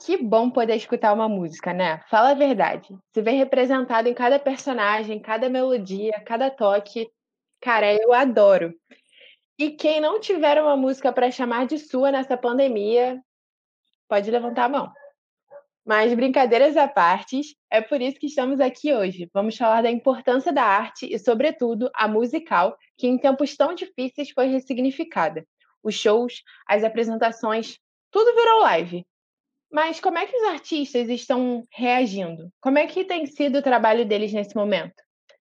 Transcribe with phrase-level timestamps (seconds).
[0.00, 2.00] Que bom poder escutar uma música, né?
[2.08, 2.96] Fala a verdade.
[3.12, 7.10] Se vê representado em cada personagem, cada melodia, cada toque.
[7.60, 8.72] Cara, eu adoro.
[9.58, 13.20] E quem não tiver uma música para chamar de sua nessa pandemia,
[14.08, 14.92] pode levantar a mão.
[15.84, 17.40] Mas brincadeiras à parte,
[17.70, 19.28] é por isso que estamos aqui hoje.
[19.34, 24.30] Vamos falar da importância da arte e, sobretudo, a musical, que em tempos tão difíceis
[24.30, 25.44] foi ressignificada.
[25.82, 27.78] Os shows, as apresentações,
[28.12, 29.04] tudo virou live.
[29.70, 32.50] Mas como é que os artistas estão reagindo?
[32.60, 34.94] Como é que tem sido o trabalho deles nesse momento?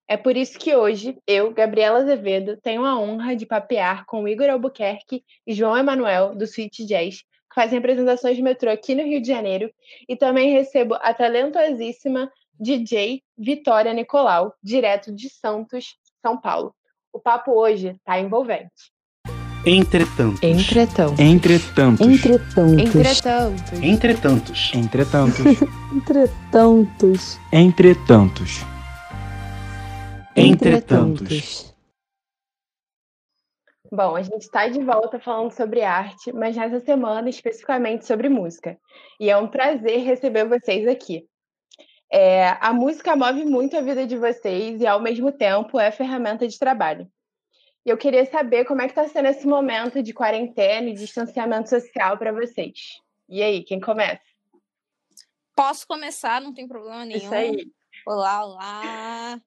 [0.07, 4.49] É por isso que hoje eu, Gabriela Azevedo, tenho a honra de papear com Igor
[4.49, 9.21] Albuquerque e João Emanuel, do Sweet Jazz, que fazem apresentações de metrô aqui no Rio
[9.21, 9.69] de Janeiro,
[10.07, 16.73] e também recebo a talentosíssima DJ Vitória Nicolau, direto de Santos, São Paulo.
[17.11, 18.91] O papo hoje está envolvente.
[19.69, 20.39] Entretanto.
[20.41, 21.21] Entretanto.
[21.21, 22.01] Entretanto.
[22.01, 23.75] Entretanto.
[23.83, 24.73] Entretantos.
[24.73, 25.45] Entretantos.
[25.91, 27.37] Entretantos.
[27.51, 28.65] Entretantos.
[30.37, 31.75] Entretantos.
[33.91, 38.77] Bom, a gente está de volta falando sobre arte, mas nessa semana especificamente sobre música.
[39.19, 41.25] E é um prazer receber vocês aqui.
[42.09, 46.47] É, a música move muito a vida de vocês e, ao mesmo tempo, é ferramenta
[46.47, 47.05] de trabalho.
[47.87, 51.69] E eu queria saber como é que está sendo esse momento de quarentena e distanciamento
[51.69, 53.01] social para vocês.
[53.29, 54.21] E aí, quem começa?
[55.55, 57.23] Posso começar, não tem problema nenhum.
[57.23, 57.65] Isso aí.
[58.05, 59.41] Olá, olá.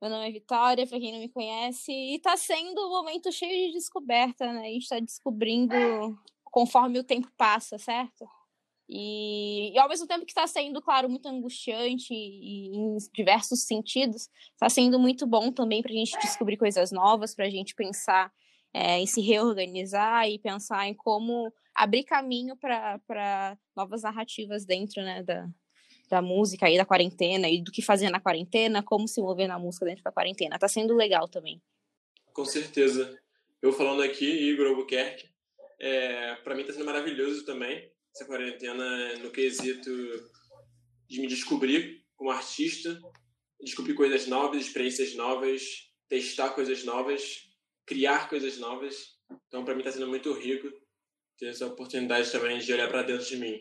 [0.00, 3.66] Meu nome é Vitória, para quem não me conhece, e está sendo um momento cheio
[3.66, 4.60] de descoberta, né?
[4.60, 5.74] A gente está descobrindo
[6.44, 8.24] conforme o tempo passa, certo?
[8.92, 13.62] E, e, ao mesmo tempo que está sendo, claro, muito angustiante e, e em diversos
[13.62, 17.72] sentidos, está sendo muito bom também para a gente descobrir coisas novas, para a gente
[17.72, 18.32] pensar
[18.74, 25.22] é, em se reorganizar e pensar em como abrir caminho para novas narrativas dentro né,
[25.22, 25.48] da,
[26.08, 29.56] da música e da quarentena e do que fazer na quarentena, como se mover na
[29.56, 30.56] música dentro da quarentena.
[30.56, 31.62] Está sendo legal também.
[32.32, 33.16] Com certeza.
[33.62, 35.30] Eu falando aqui, Igor Albuquerque,
[35.78, 39.90] é, para mim está sendo maravilhoso também essa quarentena no quesito
[41.08, 42.98] de me descobrir como artista,
[43.60, 45.62] descobrir coisas novas, experiências novas,
[46.08, 47.48] testar coisas novas,
[47.86, 49.18] criar coisas novas.
[49.46, 50.68] Então, para mim, está sendo muito rico
[51.38, 53.58] ter essa oportunidade também de olhar para dentro de mim.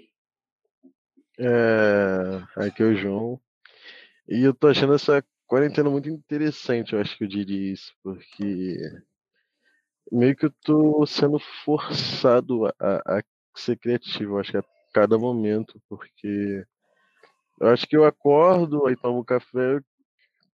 [1.39, 3.41] É, aqui é o João.
[4.27, 8.77] E eu tô achando essa quarentena muito interessante, eu acho que eu diria isso, porque
[10.11, 12.73] meio que eu tô sendo forçado a,
[13.17, 13.23] a
[13.59, 16.65] ser criativo, acho que a cada momento, porque
[17.59, 19.79] eu acho que eu acordo, aí tomo café,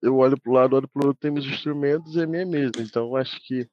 [0.01, 2.73] eu olho pro lado, olho pro outro, tem meus instrumentos e é minha mesa.
[2.79, 3.67] Então acho que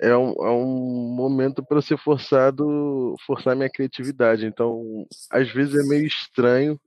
[0.00, 4.46] é um, é um momento para ser forçado, forçar minha criatividade.
[4.46, 6.78] Então, às vezes é meio estranho,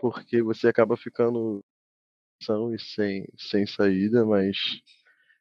[0.00, 1.64] porque você acaba ficando
[2.74, 4.56] e sem, sem saída, mas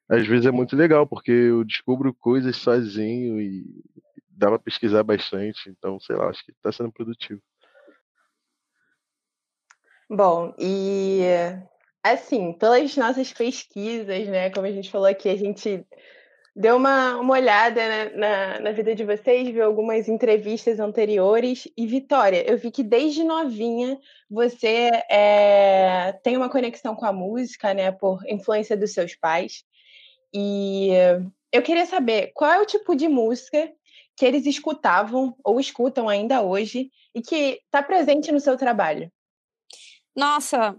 [0.08, 3.66] às vezes é muito legal, porque eu descubro coisas sozinho e
[4.32, 7.42] dá para pesquisar bastante, então, sei lá, acho que está sendo produtivo.
[10.10, 11.22] Bom, e
[12.04, 15.86] assim, pelas nossas pesquisas, né, como a gente falou aqui, a gente
[16.56, 21.68] deu uma, uma olhada na, na, na, vida de vocês, viu algumas entrevistas anteriores.
[21.78, 23.98] E, Vitória, eu vi que desde novinha
[24.30, 29.64] você é, tem uma conexão com a música, né, por influência dos seus pais.
[30.34, 30.90] E
[31.52, 33.72] eu queria saber qual é o tipo de música
[34.22, 39.12] que eles escutavam ou escutam ainda hoje e que está presente no seu trabalho?
[40.16, 40.78] Nossa,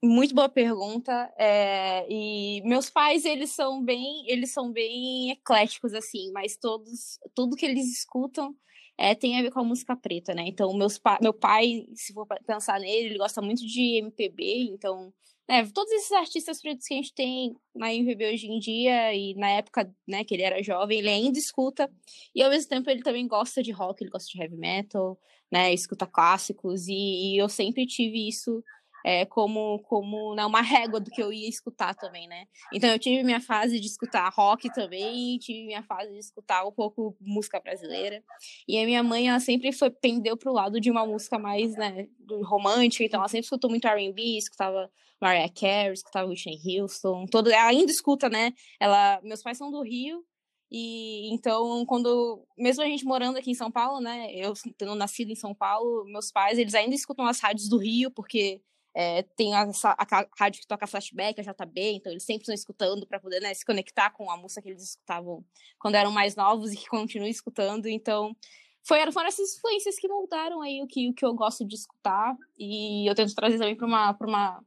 [0.00, 1.28] muito boa pergunta.
[1.36, 7.56] É, e meus pais eles são bem, eles são bem ecléticos assim, mas todos, tudo
[7.56, 8.54] que eles escutam
[8.96, 10.44] é, tem a ver com a música preta, né?
[10.46, 15.12] Então meus pa meu pai, se for pensar nele, ele gosta muito de MPB, então
[15.48, 19.34] né, todos esses artistas pretos que a gente tem na MPB hoje em dia e
[19.34, 21.90] na época, né, que ele era jovem, ele ainda escuta.
[22.34, 25.18] E ao mesmo tempo ele também gosta de rock, ele gosta de heavy metal,
[25.52, 26.88] né, escuta clássicos.
[26.88, 28.62] E, e eu sempre tive isso
[29.04, 32.46] é, como, como né, uma régua do que eu ia escutar também, né?
[32.72, 36.72] Então eu tive minha fase de escutar rock também, tive minha fase de escutar um
[36.72, 38.24] pouco música brasileira.
[38.66, 42.08] E a minha mãe, ela sempre foi, pendeu pro lado de uma música mais, né,
[42.44, 44.90] romântica, então ela sempre escutou muito R&B, escutava
[45.20, 48.52] Mariah Carey, escutava Whitney Houston, todo, ela ainda escuta, né?
[48.80, 50.24] Ela, meus pais são do Rio,
[50.70, 55.30] e então, quando, mesmo a gente morando aqui em São Paulo, né, eu tendo nascido
[55.30, 58.60] em São Paulo, meus pais, eles ainda escutam as rádios do Rio, porque
[58.94, 62.54] é, tem a, a, a, rádio que toca flashback, a JB, então eles sempre estão
[62.54, 65.44] escutando para poder né, se conectar com a música que eles escutavam
[65.80, 67.86] quando eram mais novos e que continuam escutando.
[67.86, 68.34] Então,
[68.86, 72.36] foi, foram essas influências que moldaram aí o que, o que eu gosto de escutar.
[72.56, 74.64] E eu tento trazer também para uma, pra uma,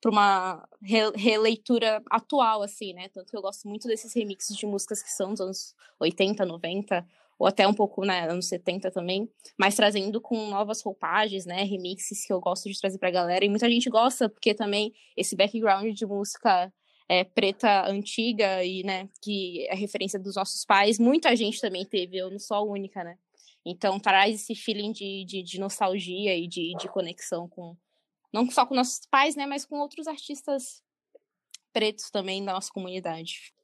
[0.00, 0.68] pra uma
[1.14, 3.08] releitura atual, assim, né?
[3.08, 7.06] Tanto que eu gosto muito desses remixes de músicas que são dos anos 80, 90,
[7.40, 9.26] ou até um pouco, né, anos 70 também,
[9.58, 13.42] mas trazendo com novas roupagens, né, remixes que eu gosto de trazer pra galera.
[13.42, 16.70] E muita gente gosta, porque também esse background de música
[17.08, 22.18] é, preta antiga e, né, que é referência dos nossos pais, muita gente também teve,
[22.18, 23.16] eu não sou a única, né?
[23.64, 27.74] Então traz esse feeling de, de, de nostalgia e de, de conexão com,
[28.30, 30.82] não só com nossos pais, né, mas com outros artistas
[31.72, 33.54] pretos também da nossa comunidade.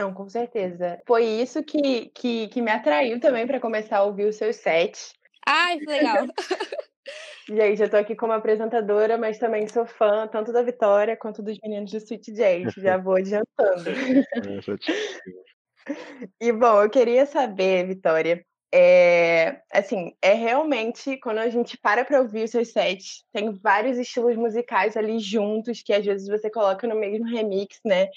[0.00, 0.98] Não, com certeza.
[1.06, 5.12] Foi isso que, que, que me atraiu também para começar a ouvir os seus sets.
[5.46, 6.24] Ai, que legal.
[7.46, 11.58] Gente, eu tô aqui como apresentadora, mas também sou fã tanto da Vitória quanto dos
[11.62, 12.80] meninos do Sweet Jade.
[12.80, 13.84] Já vou adiantando.
[16.40, 22.20] e bom, eu queria saber, Vitória, é, assim, é realmente quando a gente para para
[22.20, 26.86] ouvir os seus sets, tem vários estilos musicais ali juntos que às vezes você coloca
[26.86, 28.08] no mesmo remix, né?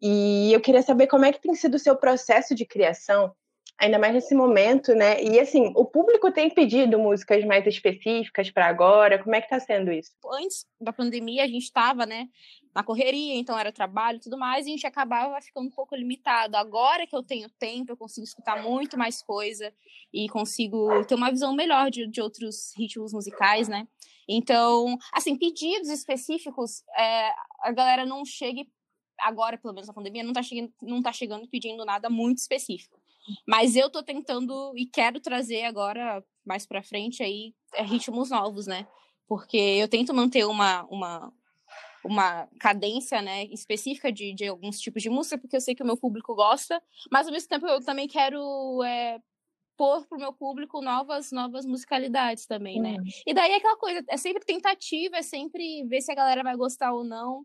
[0.00, 3.32] E eu queria saber como é que tem sido o seu processo de criação
[3.78, 5.22] ainda mais nesse momento, né?
[5.22, 9.22] E assim, o público tem pedido músicas mais específicas para agora.
[9.22, 10.10] Como é que tá sendo isso?
[10.32, 12.28] Antes da pandemia, a gente estava, né,
[12.74, 15.94] na correria, então era trabalho e tudo mais, e a gente acabava ficando um pouco
[15.94, 16.56] limitado.
[16.56, 19.72] Agora que eu tenho tempo, eu consigo escutar muito mais coisa
[20.12, 23.86] e consigo ter uma visão melhor de, de outros ritmos musicais, né?
[24.28, 27.30] Então, assim, pedidos específicos, é,
[27.62, 28.62] a galera não chega
[29.20, 33.00] agora, pelo menos na pandemia, não tá chegando, não tá chegando pedindo nada muito específico.
[33.46, 38.66] Mas eu tô tentando e quero trazer agora, mais pra frente, aí, é, ritmos novos,
[38.66, 38.86] né?
[39.26, 41.32] Porque eu tento manter uma, uma,
[42.04, 45.86] uma cadência né, específica de, de alguns tipos de música, porque eu sei que o
[45.86, 49.20] meu público gosta, mas ao mesmo tempo eu também quero é,
[49.76, 52.96] pôr pro meu público novas novas musicalidades também, né?
[53.26, 56.56] E daí é aquela coisa, é sempre tentativa, é sempre ver se a galera vai
[56.56, 57.44] gostar ou não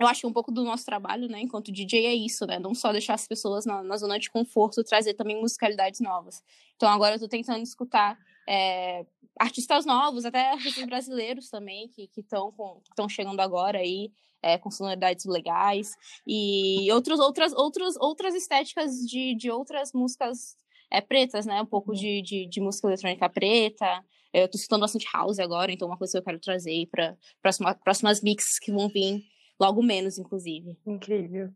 [0.00, 2.74] eu acho que um pouco do nosso trabalho, né, enquanto DJ é isso, né, não
[2.74, 6.42] só deixar as pessoas na, na zona de conforto, trazer também musicalidades novas.
[6.74, 8.18] Então agora eu tô tentando escutar
[8.48, 9.04] é,
[9.38, 14.10] artistas novos, até artistas brasileiros também, que estão chegando agora aí,
[14.42, 15.94] é, com sonoridades legais,
[16.26, 20.56] e outros, outras, outros, outras estéticas de, de outras músicas
[20.90, 21.96] é, pretas, né, um pouco uhum.
[21.96, 24.02] de, de, de música eletrônica preta,
[24.32, 27.16] eu tô escutando bastante house agora, então é uma coisa que eu quero trazer para
[27.42, 29.22] próxima, próximas mixes que vão vir
[29.60, 30.76] logo menos, inclusive.
[30.86, 31.50] Incrível.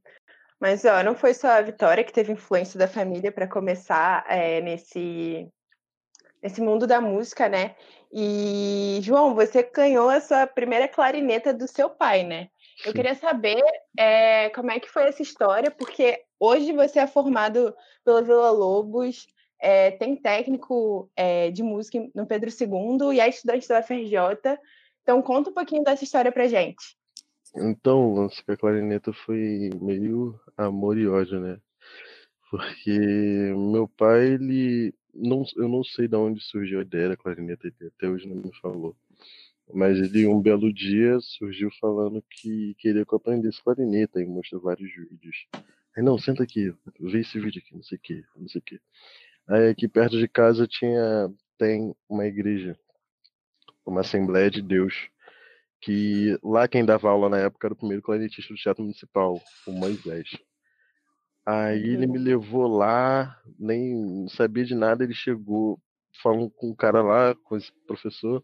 [0.61, 4.61] Mas ó, não foi só a Vitória que teve influência da família para começar é,
[4.61, 5.49] nesse
[6.43, 7.75] nesse mundo da música, né?
[8.13, 12.49] E João, você ganhou a sua primeira clarineta do seu pai, né?
[12.85, 13.63] Eu queria saber
[13.99, 17.75] é, como é que foi essa história, porque hoje você é formado
[18.05, 19.27] pela Vila Lobos,
[19.59, 24.59] é, tem técnico é, de música no Pedro II e é estudante da UFRJ.
[25.03, 26.97] Então conta um pouquinho dessa história pra gente.
[27.57, 31.61] Então, o lance com a clarineta foi meio amor e ódio, né?
[32.51, 32.91] Porque
[33.57, 34.95] meu pai, ele.
[35.15, 38.37] Não, eu não sei de onde surgiu a ideia da clarineta, ele até hoje não
[38.37, 38.97] me falou.
[39.73, 44.61] Mas ele, um belo dia, surgiu falando que queria que eu aprendesse clarineta e mostrou
[44.61, 45.47] vários vídeos.
[45.97, 48.65] Aí, não, senta aqui, vê esse vídeo aqui, não sei o que, não sei o
[48.65, 48.81] que.
[49.49, 52.77] Aí, aqui perto de casa tinha, tem uma igreja,
[53.87, 55.09] uma Assembleia de Deus
[55.85, 59.73] que lá quem dava aula na época era o primeiro clarinetista do Teatro Municipal, o
[59.73, 60.31] Moisés.
[61.47, 65.79] Aí ele me levou lá, nem sabia de nada, ele chegou
[66.23, 68.43] falando com o cara lá, com esse professor.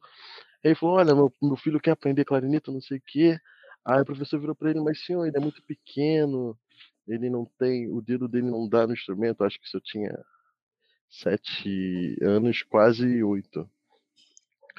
[0.63, 3.39] Ele falou: Olha, meu, meu filho quer aprender clarineta, não sei o quê.
[3.87, 6.59] Aí o professor virou para ele: Mas senhor, ele é muito pequeno,
[7.09, 9.45] ele não tem, o dedo dele não dá no instrumento.
[9.45, 10.15] Acho que se eu tinha
[11.09, 13.67] sete anos, quase oito.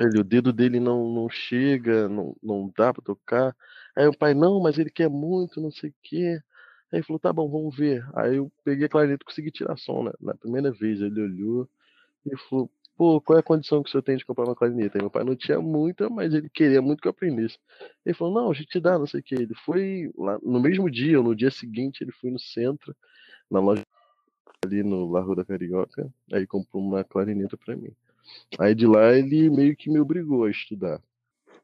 [0.01, 3.55] Ele, o dedo dele não, não chega, não, não dá para tocar.
[3.95, 6.39] Aí o pai, não, mas ele quer muito, não sei o quê.
[6.91, 8.03] Aí ele falou, tá bom, vamos ver.
[8.15, 10.11] Aí eu peguei a clarineta e consegui tirar som, né?
[10.19, 11.69] Na primeira vez ele olhou
[12.25, 14.97] e falou, pô, qual é a condição que o senhor tem de comprar uma clarineta?
[14.97, 17.57] Aí meu pai não tinha muita, mas ele queria muito que eu aprendesse.
[18.05, 19.35] Ele falou, não, a gente dá, não sei o que.
[19.35, 22.95] Ele foi lá no mesmo dia, ou no dia seguinte, ele foi no centro,
[23.49, 23.83] na loja
[24.65, 27.93] ali no Largo da Carioca, aí comprou uma clarineta para mim.
[28.59, 31.01] Aí de lá ele meio que me obrigou a estudar.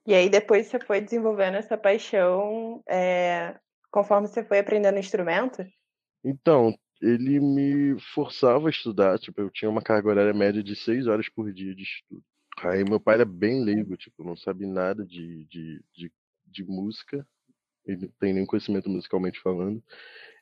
[0.05, 3.55] E aí depois você foi desenvolvendo essa paixão é,
[3.91, 5.65] conforme você foi aprendendo instrumento?
[6.23, 11.07] Então, ele me forçava a estudar, tipo, eu tinha uma carga horária média de seis
[11.07, 12.23] horas por dia de estudo.
[12.59, 16.11] Aí meu pai era bem leigo, tipo, não sabe nada de, de, de,
[16.45, 17.25] de música.
[17.85, 19.83] ele não tem nenhum conhecimento musicalmente falando.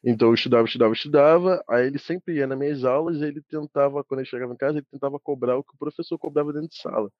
[0.05, 4.03] Então eu estudava, estudava, estudava, aí ele sempre ia nas minhas aulas e ele tentava,
[4.03, 6.77] quando ele chegava em casa, ele tentava cobrar o que o professor cobrava dentro de
[6.77, 7.11] sala.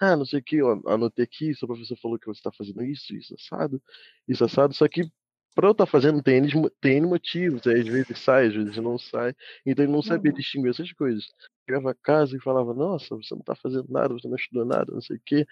[0.00, 2.82] Ah, não sei o que, eu anotei aqui, seu professor falou que você está fazendo
[2.82, 3.82] isso, isso assado,
[4.26, 5.10] isso assado, só que
[5.54, 6.42] para eu estar tá fazendo tem
[6.80, 9.34] tem motivos, aí às vezes sai, às vezes não sai,
[9.66, 10.36] então ele não sabia uhum.
[10.38, 11.24] distinguir essas coisas.
[11.68, 14.92] Chegava a casa e falava, nossa, você não está fazendo nada, você não estudou nada,
[14.92, 15.46] não sei o que.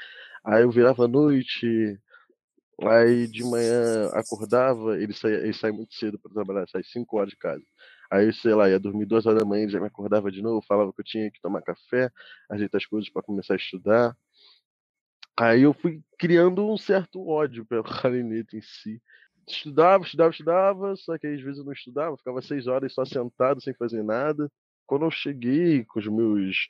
[0.44, 2.00] Aí eu virava à noite,
[2.82, 7.30] Aí de manhã acordava, ele saía, ele saía muito cedo para trabalhar, saía 5 horas
[7.30, 7.62] de casa.
[8.10, 10.64] Aí, sei lá, ia dormir duas horas da manhã, ele já me acordava de novo,
[10.66, 12.10] falava que eu tinha que tomar café,
[12.50, 14.16] ajeitar as coisas para começar a estudar.
[15.38, 19.00] Aí eu fui criando um certo ódio pelo clarinete em si.
[19.46, 23.60] Estudava, estudava, estudava, só que às vezes eu não estudava, ficava seis horas só sentado,
[23.60, 24.50] sem fazer nada.
[24.86, 26.68] Quando eu cheguei com os meus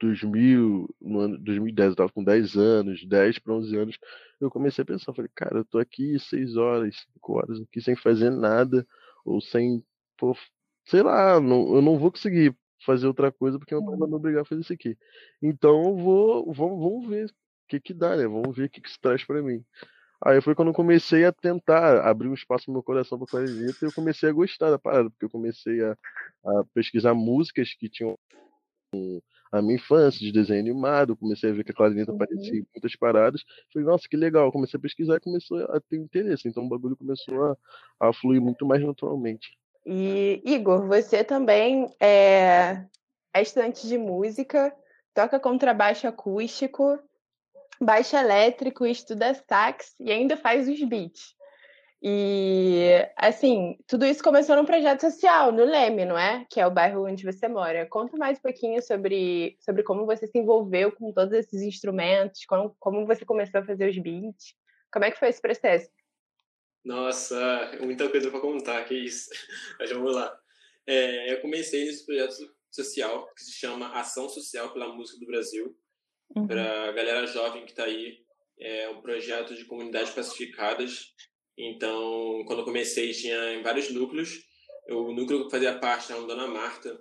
[0.00, 3.98] 2000, no ano 2010, eu tava com 10 anos, 10 para 11 anos,
[4.40, 7.94] eu comecei a pensar, falei, cara, eu tô aqui 6 horas, 5 horas aqui sem
[7.94, 8.86] fazer nada,
[9.24, 9.84] ou sem,
[10.16, 10.36] pô,
[10.86, 14.14] sei lá, não, eu não vou conseguir fazer outra coisa porque meu pai vai me
[14.14, 14.96] obrigar a fazer isso aqui.
[15.42, 17.30] Então eu vou, vamos, vamos ver o
[17.68, 18.26] que que dá, né?
[18.26, 19.62] Vamos ver o que que se traz para mim.
[20.24, 23.78] Aí foi quando eu comecei a tentar abrir um espaço no meu coração para clarineta
[23.82, 25.92] e eu comecei a gostar da parada, porque eu comecei a,
[26.44, 28.18] a pesquisar músicas que tinham
[29.50, 32.16] a minha infância de desenho animado, comecei a ver que a clarineta uhum.
[32.16, 33.42] aparecia em muitas paradas.
[33.72, 34.52] Falei, nossa, que legal.
[34.52, 36.48] Comecei a pesquisar e começou a ter interesse.
[36.48, 37.56] Então o bagulho começou a,
[37.98, 39.58] a fluir muito mais naturalmente.
[39.84, 42.84] E, Igor, você também é,
[43.34, 44.72] é estudante de música,
[45.14, 46.98] toca contrabaixo acústico,
[47.80, 51.34] baixo elétrico, estuda sax e ainda faz os beats.
[52.02, 56.46] E, assim, tudo isso começou num projeto social, no Leme, não é?
[56.50, 57.86] Que é o bairro onde você mora.
[57.86, 62.74] Conta mais um pouquinho sobre, sobre como você se envolveu com todos esses instrumentos, como,
[62.78, 64.54] como você começou a fazer os beats.
[64.90, 65.90] Como é que foi esse processo?
[66.82, 69.28] Nossa, muita coisa para contar, que isso.
[69.78, 70.34] Mas vamos lá.
[70.86, 72.34] É, eu comecei nesse projeto
[72.70, 75.76] social que se chama Ação Social pela Música do Brasil,
[76.34, 76.46] uhum.
[76.46, 78.24] para a galera jovem que está aí.
[78.58, 81.14] É um projeto de comunidades pacificadas
[81.66, 84.44] então, quando eu comecei, tinha vários núcleos.
[84.88, 87.00] O núcleo que fazia parte era o Dona Marta,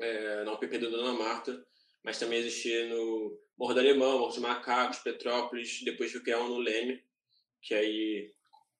[0.00, 1.64] é, na UPP do Dona Marta,
[2.04, 6.48] mas também existia no Morro do Alemão, Morro dos Macacos, Petrópolis, depois fui criar um
[6.48, 7.02] no Leme,
[7.62, 8.32] que aí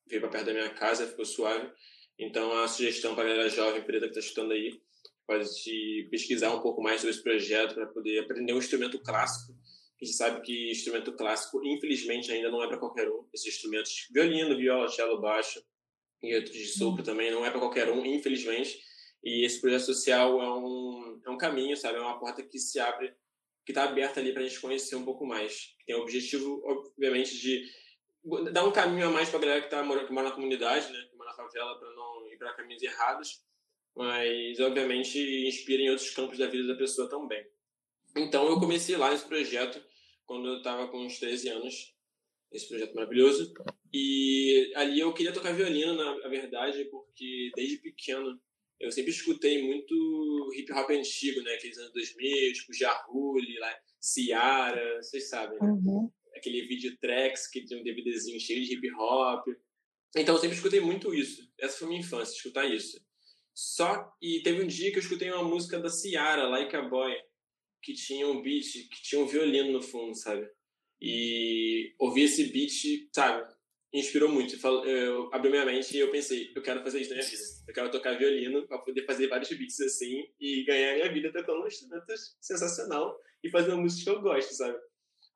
[0.07, 1.71] veio para perto da minha casa, ficou suave.
[2.19, 4.81] Então, a sugestão para a galera jovem preta que está escutando aí,
[5.27, 9.56] pode pesquisar um pouco mais sobre esse projeto para poder aprender um instrumento clássico
[10.01, 13.27] a gente sabe que instrumento clássico, infelizmente, ainda não é para qualquer um.
[13.33, 15.63] Esses instrumentos, violino, viola, cello, baixo
[16.23, 18.79] e outros de sopro também, não é para qualquer um, infelizmente.
[19.25, 21.99] E esse projeto social é um, é um caminho, sabe?
[21.99, 23.15] É uma porta que se abre,
[23.65, 25.75] que está aberta ali para a gente conhecer um pouco mais.
[25.87, 27.65] Tem o objetivo, obviamente, de
[28.53, 31.07] dar um caminho a mais para a galera que, tá, que mora na comunidade, né?
[31.11, 33.43] Que mora na favela, para não ir para caminhos errados.
[33.97, 37.47] Mas, obviamente, inspira em outros campos da vida da pessoa também.
[38.17, 39.83] Então eu comecei lá nesse projeto
[40.27, 41.95] quando eu estava com uns 13 anos,
[42.53, 43.53] esse projeto maravilhoso.
[43.93, 48.39] E ali eu queria tocar violino, na verdade, porque desde pequeno
[48.79, 51.55] eu sempre escutei muito hip hop antigo, né?
[51.55, 55.69] Aqueles anos 2000, tipo Jarulli, lá, Ciara, vocês sabem, né?
[55.69, 56.11] Uhum.
[56.37, 59.47] Aquele vídeo tracks que tinha um DVDzinho cheio de hip hop.
[60.15, 61.51] Então eu sempre escutei muito isso.
[61.59, 63.01] Essa foi minha infância, escutar isso.
[63.55, 67.15] Só e teve um dia que eu escutei uma música da Ciara, Like a Boy
[67.87, 70.51] que tinha um beat, que tinha um violino no fundo, sabe?
[71.01, 73.49] E ouvir esse beat, sabe,
[73.95, 74.57] inspirou muito.
[74.85, 77.43] Eu abri minha mente e eu pensei, eu quero fazer isso na minha vida.
[77.69, 81.63] Eu quero tocar violino para poder fazer vários beats assim e ganhar minha vida tocando
[81.63, 82.07] um instrumento
[82.41, 84.77] sensacional e fazer uma música que eu gosto, sabe?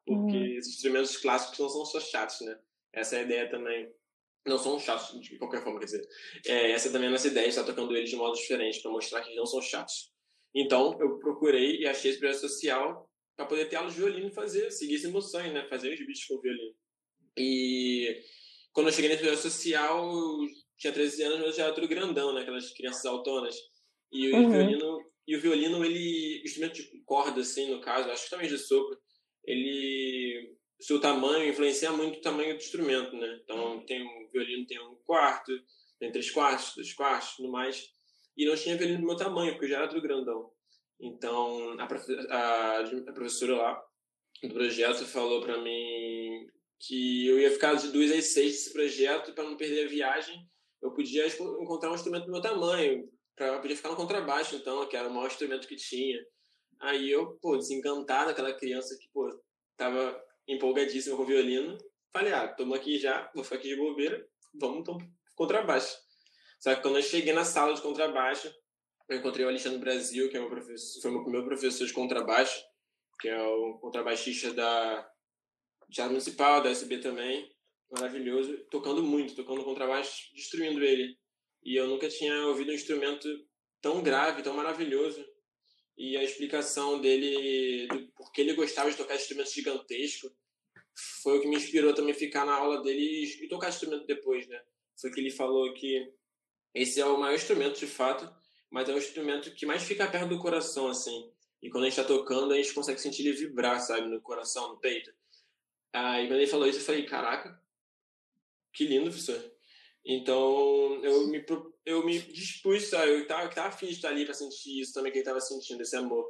[0.04, 0.58] Porque uhum.
[0.58, 2.58] esses instrumentos clássicos não são só chatos, né?
[2.92, 3.88] Essa é a ideia também.
[4.44, 6.08] Não são chatos de qualquer forma, quer dizer.
[6.46, 9.20] É, essa também é a nossa ideia, estar tocando eles de modo diferente, para mostrar
[9.20, 10.10] que eles não são chatos.
[10.54, 14.34] Então, eu procurei e achei esse projeto social para poder ter aulas de violino e
[14.34, 15.66] fazer, seguir esse meu sonho, né?
[15.68, 16.74] Fazer os bichos com violino.
[17.38, 18.20] E
[18.72, 22.34] quando eu cheguei nesse projeto social, eu tinha 13 anos, mas já era tudo grandão,
[22.34, 22.42] né?
[22.42, 23.56] Aquelas crianças autonas.
[24.12, 24.46] E uhum.
[24.46, 28.48] o violino, e o violino, ele, instrumento de corda, assim, no caso, acho que também
[28.48, 28.98] de sopro,
[29.44, 33.40] ele, seu tamanho influencia muito o tamanho do instrumento, né?
[33.44, 35.52] Então, tem um violino tem um quarto,
[36.00, 37.88] tem três quartos, dois quartos, tudo mais
[38.40, 40.50] e não tinha violino do meu tamanho, porque eu já era tudo grandão.
[40.98, 43.82] Então, a, a, a professora lá
[44.42, 46.46] do projeto falou para mim
[46.78, 50.48] que eu ia ficar de duas às seis desse projeto para não perder a viagem.
[50.80, 53.06] Eu podia encontrar um instrumento do meu tamanho,
[53.36, 56.18] para poder ficar no contrabaixo, então, que era o maior instrumento que tinha.
[56.80, 59.28] Aí eu, pô, desencantado, aquela criança que, pô,
[59.76, 60.18] tava
[60.48, 61.76] empolgadíssima com o violino,
[62.10, 64.98] falei, ah, toma aqui já, vou ficar aqui de bobeira, vamos então
[65.34, 65.96] contrabaixo.
[66.60, 68.54] Só que quando eu cheguei na sala de contrabaixo,
[69.08, 72.62] eu encontrei o Alexandre Brasil, que é meu professor, foi meu professor de contrabaixo,
[73.18, 75.10] que é o contrabaixista da
[75.90, 77.50] Teatro Municipal, da SB também,
[77.90, 81.18] maravilhoso, tocando muito, tocando contrabaixo, destruindo ele.
[81.64, 83.28] E eu nunca tinha ouvido um instrumento
[83.80, 85.24] tão grave, tão maravilhoso.
[85.96, 90.30] E a explicação dele, do porquê ele gostava de tocar instrumentos gigantescos,
[91.22, 94.62] foi o que me inspirou também ficar na aula dele e tocar instrumento depois, né?
[95.00, 96.12] Foi que ele falou que
[96.74, 98.28] esse é o maior instrumento, de fato,
[98.70, 101.30] mas é o instrumento que mais fica perto do coração, assim.
[101.62, 104.06] E quando a gente está tocando, a gente consegue sentir ele vibrar, sabe?
[104.06, 105.12] No coração, no peito.
[105.92, 107.60] Aí quando ele falou isso, eu falei, caraca,
[108.72, 109.52] que lindo, professor.
[110.04, 111.44] Então, eu me,
[111.84, 113.10] eu me dispus, sabe?
[113.10, 115.82] Eu tava, tava afim de estar ali para sentir isso também, que ele tava sentindo,
[115.82, 116.24] esse amor.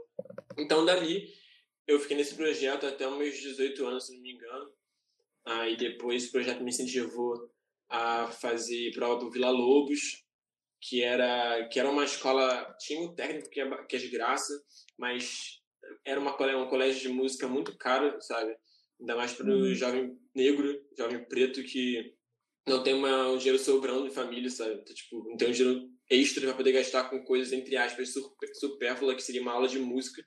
[0.58, 1.32] Então, dali,
[1.86, 4.72] eu fiquei nesse projeto até meus 18 anos, se não me engano.
[5.44, 7.50] Aí depois o projeto me incentivou
[7.88, 10.19] a fazer prova do Vila Lobos,
[10.80, 14.52] que era que era uma escola tinha um técnico que é, que é de graça
[14.98, 15.60] mas
[16.04, 18.56] era uma um colégio de música muito caro sabe?
[18.98, 19.74] Ainda mais para o uhum.
[19.74, 22.14] jovem negro jovem preto que
[22.66, 24.74] não tem uma, um dinheiro sobrando de família sabe?
[24.74, 28.12] Então, tipo não tem um dinheiro extra para poder gastar com coisas entre aspas
[28.54, 30.24] supérfluas que seria uma aula de música.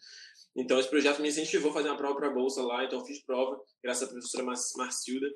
[0.56, 3.24] Então esse projeto me incentivou a fazer uma prova para bolsa lá então eu fiz
[3.24, 5.28] prova graças à professora Marcilda.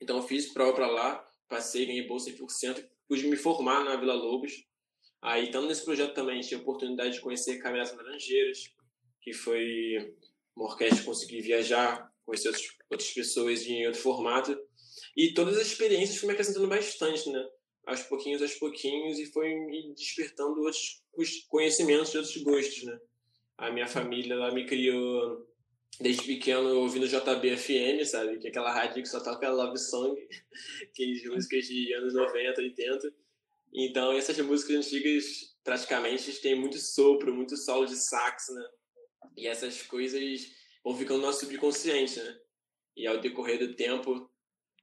[0.00, 4.14] Então eu fiz prova para lá passei ganhei bolsa 100% pude me formar na Vila
[4.14, 4.52] Lobos.
[5.20, 8.72] Aí, estando nesse projeto também, tive a oportunidade de conhecer Caminhadas Laranjeiras,
[9.20, 10.14] que foi
[10.54, 12.52] uma orquestra que consegui viajar, conhecer
[12.90, 14.56] outras pessoas em outro formato.
[15.16, 17.48] E todas as experiências foram me acrescentando bastante, né?
[17.86, 21.02] Aos pouquinhos, aos pouquinhos, e foi me despertando outros
[21.48, 22.98] conhecimentos outros gostos, né?
[23.56, 25.47] A minha família lá me criou
[26.00, 28.38] desde pequeno ouvindo JBFM, sabe?
[28.38, 30.16] Que é aquela rádio que só toca love song,
[30.94, 33.14] que é músicas de anos 90, 80.
[33.74, 38.64] Então, essas músicas antigas praticamente têm muito sopro, muito solo de sax, né?
[39.36, 40.50] E essas coisas
[40.82, 42.40] vão ficando no nosso subconsciente, né?
[42.96, 44.30] E ao decorrer do tempo,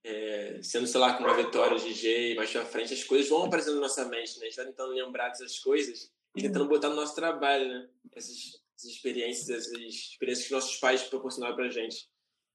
[0.04, 3.76] é, sendo, sei lá, com uma Vitória DJ mais pra frente, as coisas vão aparecendo
[3.76, 4.46] na nossa mente, né?
[4.46, 7.90] A gente tá tentando lembrar dessas coisas e tentando botar no nosso trabalho, né?
[8.14, 12.08] Essas essas experiências, essas experiências que nossos pais proporcionaram pra gente.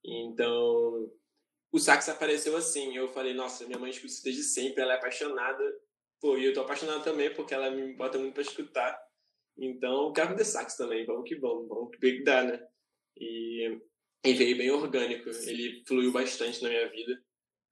[0.04, 1.11] Então,
[1.72, 2.96] o sax apareceu assim.
[2.96, 5.62] Eu falei, nossa, minha mãe escuta isso desde sempre, ela é apaixonada.
[6.20, 9.00] Pô, e eu tô apaixonado também, porque ela me bota muito pra escutar.
[9.56, 12.66] Então, eu quero de sax também, vamos que vamos, vamos que dá, né?
[13.16, 13.78] E,
[14.24, 17.22] e veio bem orgânico, ele fluiu bastante na minha vida.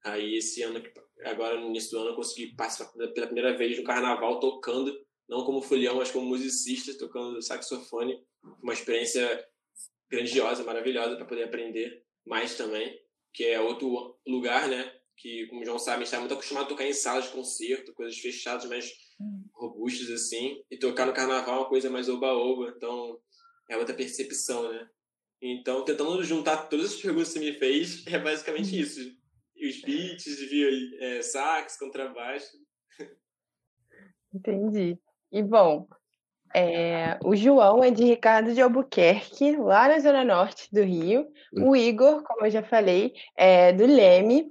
[0.03, 0.81] Aí, esse ano,
[1.25, 4.95] agora no início do ano, eu consegui participar pela primeira vez no carnaval tocando,
[5.27, 8.23] não como folião, mas como musicista, tocando saxofone
[8.61, 9.45] uma experiência
[10.09, 12.99] grandiosa, maravilhosa para poder aprender mais também,
[13.33, 14.91] que é outro lugar, né?
[15.17, 17.31] Que, como o João sabe, a gente está muito acostumado a tocar em salas de
[17.31, 19.45] concerto, coisas fechadas, mas hum.
[19.53, 23.19] robustas assim, e tocar no carnaval é uma coisa mais oba-oba, então
[23.69, 24.89] é outra percepção, né?
[25.41, 28.79] Então, tentando juntar todas as perguntas que você me fez, é basicamente hum.
[28.79, 29.19] isso.
[29.61, 30.25] Os beats,
[30.99, 32.57] é, sax, contrabaixo.
[34.33, 34.97] Entendi.
[35.31, 35.87] E bom,
[36.53, 41.27] é, o João é de Ricardo de Albuquerque, lá na Zona Norte do Rio.
[41.53, 44.47] O Igor, como eu já falei, é do Leme.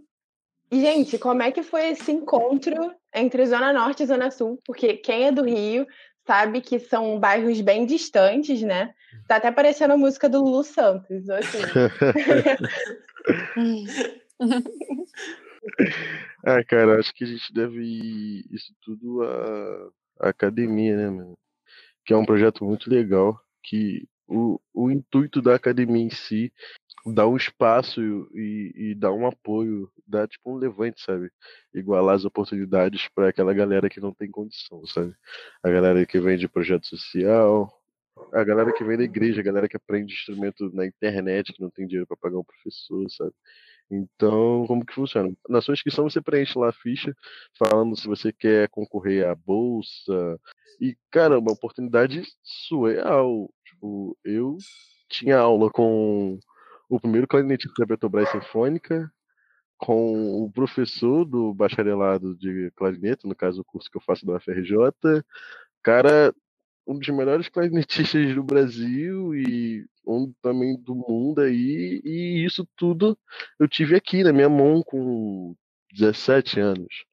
[0.70, 4.60] E, gente, como é que foi esse encontro entre Zona Norte e Zona Sul?
[4.64, 5.86] Porque quem é do Rio
[6.26, 8.92] sabe que são bairros bem distantes, né?
[9.26, 11.58] Tá até parecendo a música do Lulu Santos, assim.
[16.44, 19.22] ah, cara, acho que a gente deve ir isso tudo
[20.20, 21.38] à academia, né, mano?
[22.08, 26.50] Que é um projeto muito legal, que o, o intuito da academia em si
[27.04, 28.00] dá um espaço
[28.32, 31.30] e, e dá um apoio, dá tipo um levante, sabe?
[31.74, 35.14] Igualar as oportunidades para aquela galera que não tem condição, sabe?
[35.62, 37.70] A galera que vem de projeto social,
[38.32, 41.68] a galera que vem da igreja, a galera que aprende instrumento na internet, que não
[41.68, 43.34] tem dinheiro para pagar um professor, sabe?
[43.90, 45.30] Então, como que funciona?
[45.46, 47.14] Na sua inscrição você preenche lá a ficha,
[47.58, 50.40] falando se você quer concorrer à bolsa.
[50.80, 53.50] E, cara, uma oportunidade surreal.
[53.64, 54.56] Tipo, eu
[55.08, 56.38] tinha aula com
[56.88, 59.10] o primeiro clarinetista da Petrobras Sinfônica,
[59.76, 64.36] com o professor do bacharelado de clarinete, no caso o curso que eu faço da
[64.36, 64.74] UFRJ.
[65.82, 66.34] Cara,
[66.86, 73.16] um dos melhores clarinetistas do Brasil e um também do mundo aí, e isso tudo
[73.60, 75.54] eu tive aqui na minha mão com
[75.92, 77.04] 17 anos,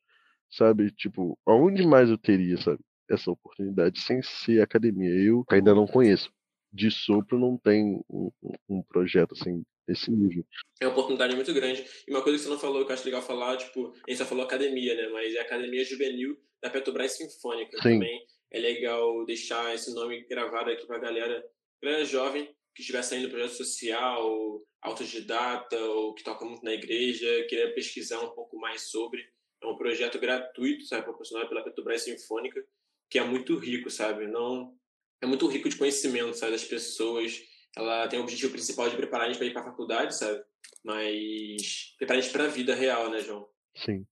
[0.49, 0.91] sabe?
[0.91, 2.80] Tipo, aonde mais eu teria, sabe?
[3.09, 5.09] Essa oportunidade sem ser academia.
[5.09, 6.31] Eu ainda não conheço.
[6.71, 8.31] De sopro não tem um,
[8.67, 10.43] um projeto assim nesse nível.
[10.81, 11.85] É uma oportunidade muito grande.
[12.07, 14.17] E uma coisa que você não falou, que eu acho legal falar, tipo, a gente
[14.17, 15.07] só falou academia, né?
[15.09, 17.77] Mas é a Academia Juvenil da Petrobras Sinfônica.
[17.77, 17.93] Sim.
[17.93, 21.43] Também é legal deixar esse nome gravado aqui pra galera,
[21.81, 27.45] galera jovem que estiver saindo do projeto social, autodidata ou que toca muito na igreja,
[27.47, 29.25] queria pesquisar um pouco mais sobre.
[29.63, 32.61] É um projeto gratuito, sabe, proporcionado pela Petrobras Sinfônica,
[33.09, 34.27] que é muito rico, sabe?
[34.27, 34.75] Não
[35.21, 37.41] é muito rico de conhecimento, sabe, das pessoas.
[37.75, 40.41] Ela tem o objetivo principal de preparar a gente para ir para a faculdade, sabe?
[40.83, 43.47] Mas preparar a gente para a vida real, né, João?
[43.75, 44.05] Sim.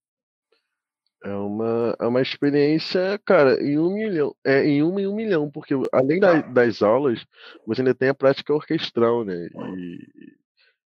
[1.23, 4.35] É uma, é uma experiência, cara, em um milhão.
[4.43, 7.25] É em uma em um milhão, porque além da, das aulas,
[7.65, 9.47] você ainda tem a prática orquestral, né?
[9.77, 10.33] E,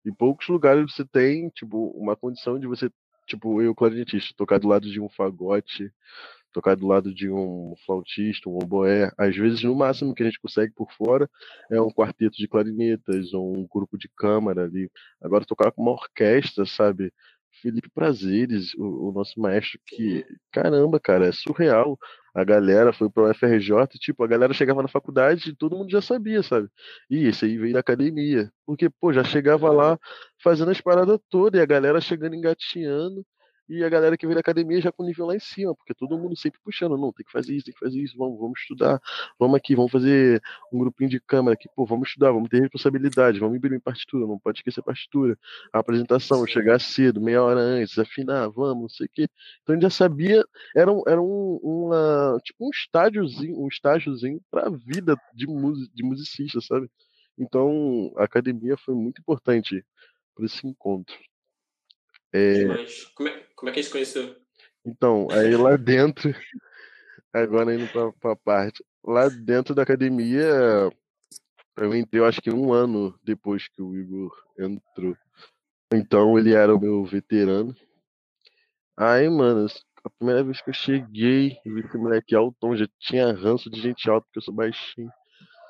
[0.06, 2.92] em poucos lugares você tem, tipo, uma condição de você,
[3.26, 5.92] tipo, eu, clarinetista, tocar do lado de um fagote,
[6.52, 9.12] tocar do lado de um flautista, um oboé.
[9.18, 11.30] Às vezes, no máximo que a gente consegue por fora
[11.72, 14.90] é um quarteto de clarinetas ou um grupo de câmara ali.
[15.22, 17.14] Agora, tocar com uma orquestra, sabe?
[17.62, 21.98] Felipe Prazeres, o, o, nosso maestro, que, caramba, cara, é surreal.
[22.34, 26.02] A galera foi pro FRJ, tipo, a galera chegava na faculdade e todo mundo já
[26.02, 26.70] sabia, sabe?
[27.10, 28.52] E esse aí veio da academia.
[28.66, 30.00] Porque, pô, já chegava lá
[30.42, 33.26] fazendo as paradas todas e a galera chegando engatinhando
[33.70, 35.94] e a galera que veio da academia já com o nível lá em cima, porque
[35.94, 38.60] todo mundo sempre puxando, não, tem que fazer isso, tem que fazer isso, vamos, vamos
[38.60, 39.00] estudar,
[39.38, 40.42] vamos aqui, vamos fazer
[40.74, 44.40] um grupinho de câmera aqui, pô, vamos estudar, vamos ter responsabilidade, vamos imprimir partitura, não
[44.40, 45.38] pode esquecer partitura,
[45.72, 49.28] a apresentação, chegar cedo, meia hora antes, afinar, vamos, não sei o quê.
[49.62, 50.44] Então a gente já sabia,
[50.76, 56.04] era um, era um uma, tipo um estágiozinho, um estágiozinho pra vida de, music, de
[56.04, 56.90] musicista, sabe?
[57.38, 59.84] Então a academia foi muito importante
[60.36, 61.16] para esse encontro.
[62.34, 62.66] É...
[63.16, 64.36] Como, é, como é que a gente conheceu?
[64.86, 66.34] Então, aí lá dentro,
[67.34, 70.90] agora indo pra, pra parte, lá dentro da academia,
[71.78, 75.16] eu entrei, eu acho que um ano depois que o Igor entrou.
[75.94, 77.76] Então ele era o meu veterano.
[78.96, 79.68] Aí, mano,
[80.04, 83.82] a primeira vez que eu cheguei e vi esse moleque altão, já tinha ranço de
[83.82, 85.12] gente alta, porque eu sou baixinho.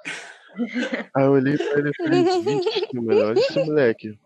[1.15, 4.19] Aí eu olhei pra ele e falei, 20, mano, olha esse moleque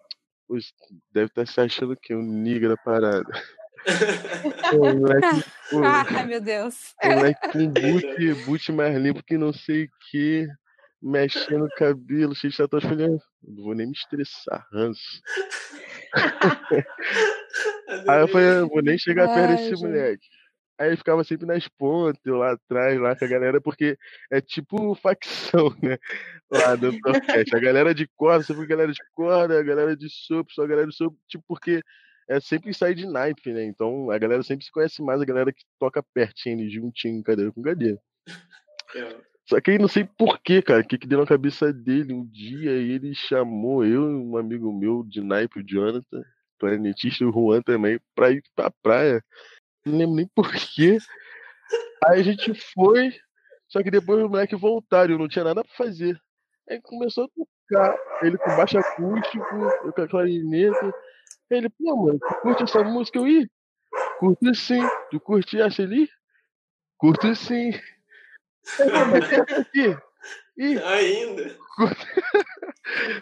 [1.12, 3.32] deve estar tá se achando que é um nigga da parada.
[4.71, 6.95] Pô, moleque, pô, Ai, meu Deus.
[7.03, 10.47] Moleque com boot, boot mais limpo que não sei o que,
[11.01, 12.89] mexendo o cabelo, cheio de tatuagem.
[12.89, 15.21] Falei, ah, não vou nem me estressar, ranço.
[18.08, 20.25] Aí eu falei, não vou nem chegar perto desse moleque.
[20.77, 23.97] Aí ficava sempre nas pontas, eu lá atrás, lá com a galera, porque
[24.31, 25.97] é tipo facção, né?
[26.51, 27.55] Lá do Torquete.
[27.55, 30.67] A galera de corda, sempre a galera de corda, a galera de sopro, só a
[30.67, 31.81] galera de sopro, tipo, porque
[32.27, 33.63] é sempre sair de naipe, né?
[33.65, 37.62] Então a galera sempre se conhece mais, a galera que toca pertinho, juntinho, cadeira com
[37.62, 37.99] cadeira.
[38.95, 39.33] É.
[39.45, 42.13] Só que aí não sei porquê, cara, o que, que deu na cabeça dele.
[42.13, 46.23] Um dia ele chamou eu e um amigo meu de naipe, o Jonathan,
[46.57, 49.23] planetista, o Juan também, pra ir pra praia
[49.85, 50.97] não lembro nem porquê.
[52.05, 53.13] Aí a gente foi,
[53.67, 56.19] só que depois o moleque voltaram, eu não tinha nada pra fazer.
[56.69, 60.93] Aí começou a tocar, ele com baixo acústico, eu com a clarineta.
[61.49, 63.19] Ele, pô, mano, tu curte essa música?
[63.19, 63.49] Eu, ih,
[64.19, 64.81] curto sim.
[65.11, 66.09] Tu curte essa ali?
[66.97, 67.71] Curto sim.
[69.75, 69.97] Aí?
[70.57, 71.57] Ih, Ainda.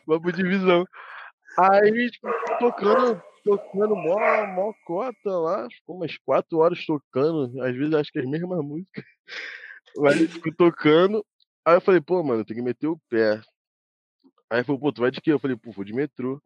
[0.06, 0.86] Vamos divisão.
[1.58, 2.28] Aí, tipo,
[2.60, 8.20] tocando tocando mó, mó cota lá, ficou umas quatro horas tocando, às vezes acho que
[8.20, 9.04] as mesmas músicas.
[9.98, 11.26] Mas ficou tocando.
[11.66, 13.42] Aí eu falei, pô, mano, tem que meter o pé.
[14.50, 15.32] Aí falou, pô, tu vai de quê?
[15.32, 16.42] Eu falei, pô, vou de metrô.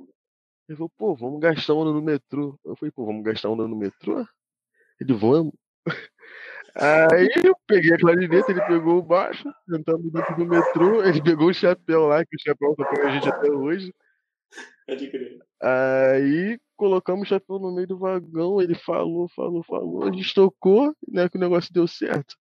[0.68, 2.60] Ele falou, pô, vamos gastar onda no metrô.
[2.66, 4.26] Eu falei, pô, vamos gastar onda no metrô?
[5.00, 5.54] Ele, vamos.
[6.76, 11.48] Aí eu peguei a clarineta, ele pegou o baixo, sentamos dentro do metrô, ele pegou
[11.48, 13.94] o chapéu lá, que o chapéu tá com a gente até hoje.
[14.86, 15.40] Pode crer.
[15.62, 20.96] Aí colocamos o chapéu no meio do vagão, ele falou, falou, falou, a gente tocou,
[21.08, 22.36] né, que o negócio deu certo.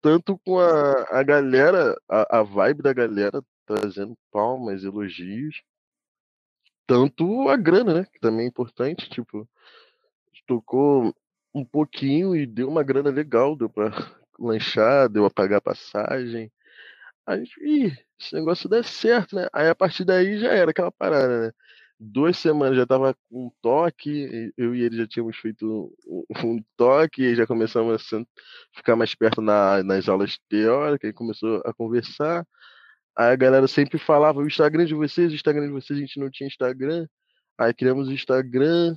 [0.00, 5.62] Tanto com a, a galera, a, a vibe da galera trazendo palmas, elogios,
[6.86, 9.48] tanto a grana, né, que também é importante, tipo,
[10.50, 11.14] tocou
[11.54, 13.90] um pouquinho e deu uma grana legal, deu pra
[14.36, 16.50] lanchar, deu a pagar passagem.
[17.24, 19.46] A gente, ih, esse negócio dá certo, né?
[19.52, 21.52] Aí a partir daí já era aquela parada, né?
[22.00, 26.24] Duas semanas já estava com um toque, eu e ele já tínhamos feito um,
[26.76, 28.24] toque, e já começamos a
[28.74, 32.46] ficar mais perto na, nas aulas teóricas, e começou a conversar.
[33.16, 36.18] Aí a galera sempre falava, o Instagram de vocês, o Instagram de vocês, a gente
[36.18, 37.06] não tinha Instagram.
[37.58, 38.96] Aí criamos o Instagram.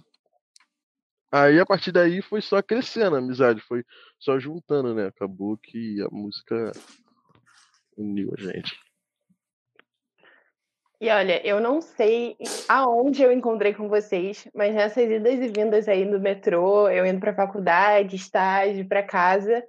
[1.30, 3.84] Aí a partir daí foi só crescendo a amizade, foi
[4.20, 5.08] só juntando, né?
[5.08, 6.72] Acabou que a música
[7.98, 8.83] uniu a gente.
[11.04, 12.38] E olha, eu não sei
[12.70, 17.20] aonde eu encontrei com vocês, mas nessas idas e vindas aí no metrô, eu indo
[17.20, 19.62] para faculdade, estágio, para casa,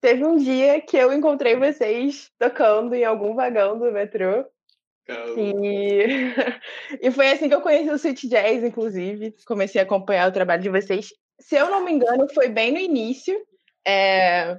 [0.00, 4.46] teve um dia que eu encontrei vocês tocando em algum vagão do metrô.
[5.36, 6.06] E...
[7.02, 9.34] e foi assim que eu conheci o Sweet Jazz, inclusive.
[9.46, 11.10] Comecei a acompanhar o trabalho de vocês.
[11.38, 13.38] Se eu não me engano, foi bem no início.
[13.86, 14.58] É...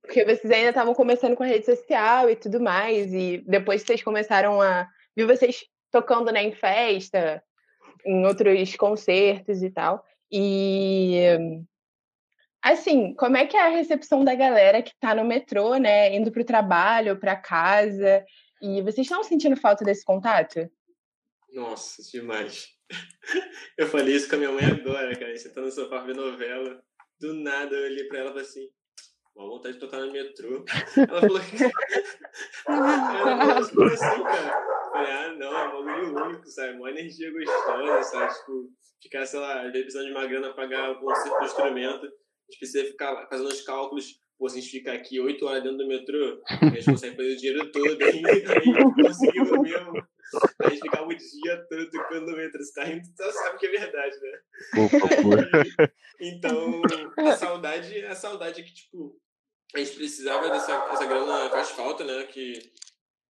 [0.00, 3.12] Porque vocês ainda estavam começando com a rede social e tudo mais.
[3.12, 4.88] E depois vocês começaram a.
[5.16, 7.42] Vi vocês tocando né, em festa,
[8.04, 10.04] em outros concertos e tal.
[10.30, 11.20] E.
[12.62, 16.14] Assim, como é que é a recepção da galera que está no metrô, né?
[16.14, 18.24] Indo para o trabalho, para casa.
[18.60, 20.70] E vocês estão sentindo falta desse contato?
[21.52, 22.68] Nossa, demais.
[23.78, 25.36] Eu falei isso com a minha mãe agora, cara.
[25.36, 26.82] Você tá no sofá vendo novela.
[27.20, 28.68] Do nada eu olhei pra ela e falei assim:
[29.36, 30.64] uma vontade de tocar no metrô.
[30.96, 31.40] Ela falou
[32.66, 34.73] ela falou assim, cara.
[34.94, 36.78] Falei, ah, não, é um bagulho único, sabe?
[36.78, 38.32] Uma energia gostosa, sabe?
[38.32, 38.70] Tipo,
[39.02, 42.06] ficar, sei lá, precisando de uma grana pra pagar o concerto do instrumento.
[42.06, 45.64] A gente precisa ficar fazendo os cálculos pô, se a gente ficar aqui oito horas
[45.64, 50.06] dentro do metrô, a gente consegue fazer o dinheiro todo, aí, aí conseguimos mesmo.
[50.62, 52.62] A gente ficava o dia todo tocando no metrô.
[52.62, 54.40] Você tá rindo, você sabe que é verdade, né?
[56.20, 56.82] então,
[57.18, 59.18] a saudade, a saudade é que, tipo,
[59.74, 62.24] a gente precisava dessa essa grana, faz falta, né?
[62.24, 62.52] Que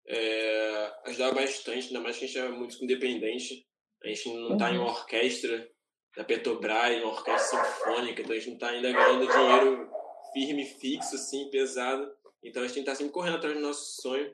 [0.06, 3.66] é, ajudava bastante, ainda mais que a gente é músico independente.
[4.02, 4.90] A gente não tá em uma uhum.
[4.90, 5.68] orquestra
[6.16, 9.90] da Petrobras, uma orquestra sinfônica, então a gente não tá ainda ganhando dinheiro
[10.32, 12.10] firme, fixo, assim, pesado.
[12.42, 14.30] Então a gente tem que estar sempre correndo atrás do nosso sonho.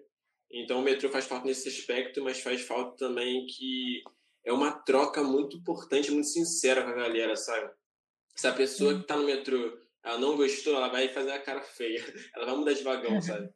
[0.50, 4.02] Então o metrô faz falta nesse aspecto, mas faz falta também que
[4.44, 7.70] é uma troca muito importante, muito sincera com a galera, sabe?
[8.36, 11.60] Se a pessoa que está no metrô ela não gostou, ela vai fazer a cara
[11.60, 12.02] feia.
[12.34, 13.50] Ela vai mudar de vagão, sabe?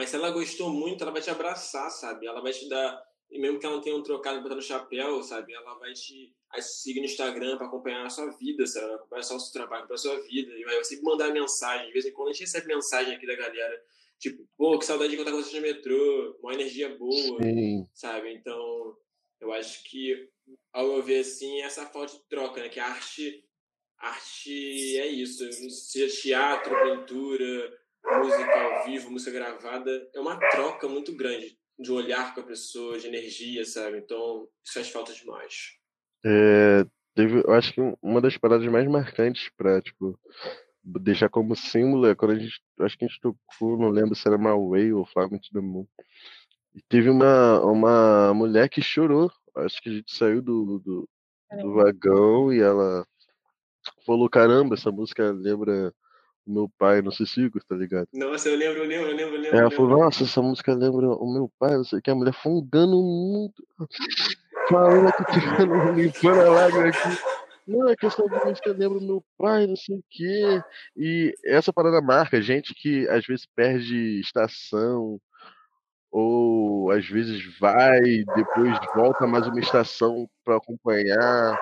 [0.00, 2.26] Mas se ela gostou muito, ela vai te abraçar, sabe?
[2.26, 3.04] Ela vai te dar.
[3.30, 5.52] E mesmo que ela não tenha um trocado botar no chapéu, sabe?
[5.52, 8.94] Ela vai te Aí siga no Instagram para acompanhar a sua vida, sabe?
[8.94, 10.52] Acompanhar só o seu trabalho, para a sua vida.
[10.56, 11.88] E vai você mandar mensagem.
[11.88, 13.84] De vez em quando a gente recebe mensagem aqui da galera.
[14.18, 16.38] Tipo, pô, que saudade de contar com vocês no metrô.
[16.42, 17.86] Uma energia boa, Sim.
[17.92, 18.32] sabe?
[18.32, 18.96] Então,
[19.38, 20.30] eu acho que,
[20.72, 22.70] ao eu ver assim, essa falta de troca, né?
[22.70, 23.44] Que a arte,
[23.98, 25.46] arte é isso.
[25.70, 30.10] Seja teatro, pintura, música ao vivo, música gravada.
[30.14, 33.98] É uma troca muito grande de olhar com a pessoa, de energia, sabe?
[33.98, 35.78] Então, isso faz falta demais.
[36.24, 36.84] É,
[37.14, 40.18] teve, eu acho que uma das paradas mais marcantes para tipo,
[40.84, 42.60] deixar como símbolo é quando a gente.
[42.80, 45.86] Acho que a gente tocou, não lembro se era My Way ou to the Moon.
[46.74, 49.30] E teve uma, uma mulher que chorou.
[49.56, 51.08] Acho que a gente saiu do, do,
[51.60, 53.06] do vagão e ela
[54.06, 55.92] falou: caramba, essa música lembra
[56.50, 58.08] meu pai, não sei se tá ligado?
[58.12, 59.58] Nossa, eu lembro, eu lembro, eu lembro, eu lembro.
[59.58, 62.34] Ela falou, nossa, essa música lembra o meu pai, não sei o que, a mulher
[62.34, 63.62] fungando muito
[64.70, 67.18] falando aqui, tirando, limpando a lágrima aqui.
[67.66, 70.62] Não, é questão de música lembra meu pai, não sei o quê.
[70.96, 75.20] E essa parada marca gente que às vezes perde estação,
[76.10, 78.00] ou às vezes vai,
[78.34, 81.60] depois volta mais uma estação para acompanhar.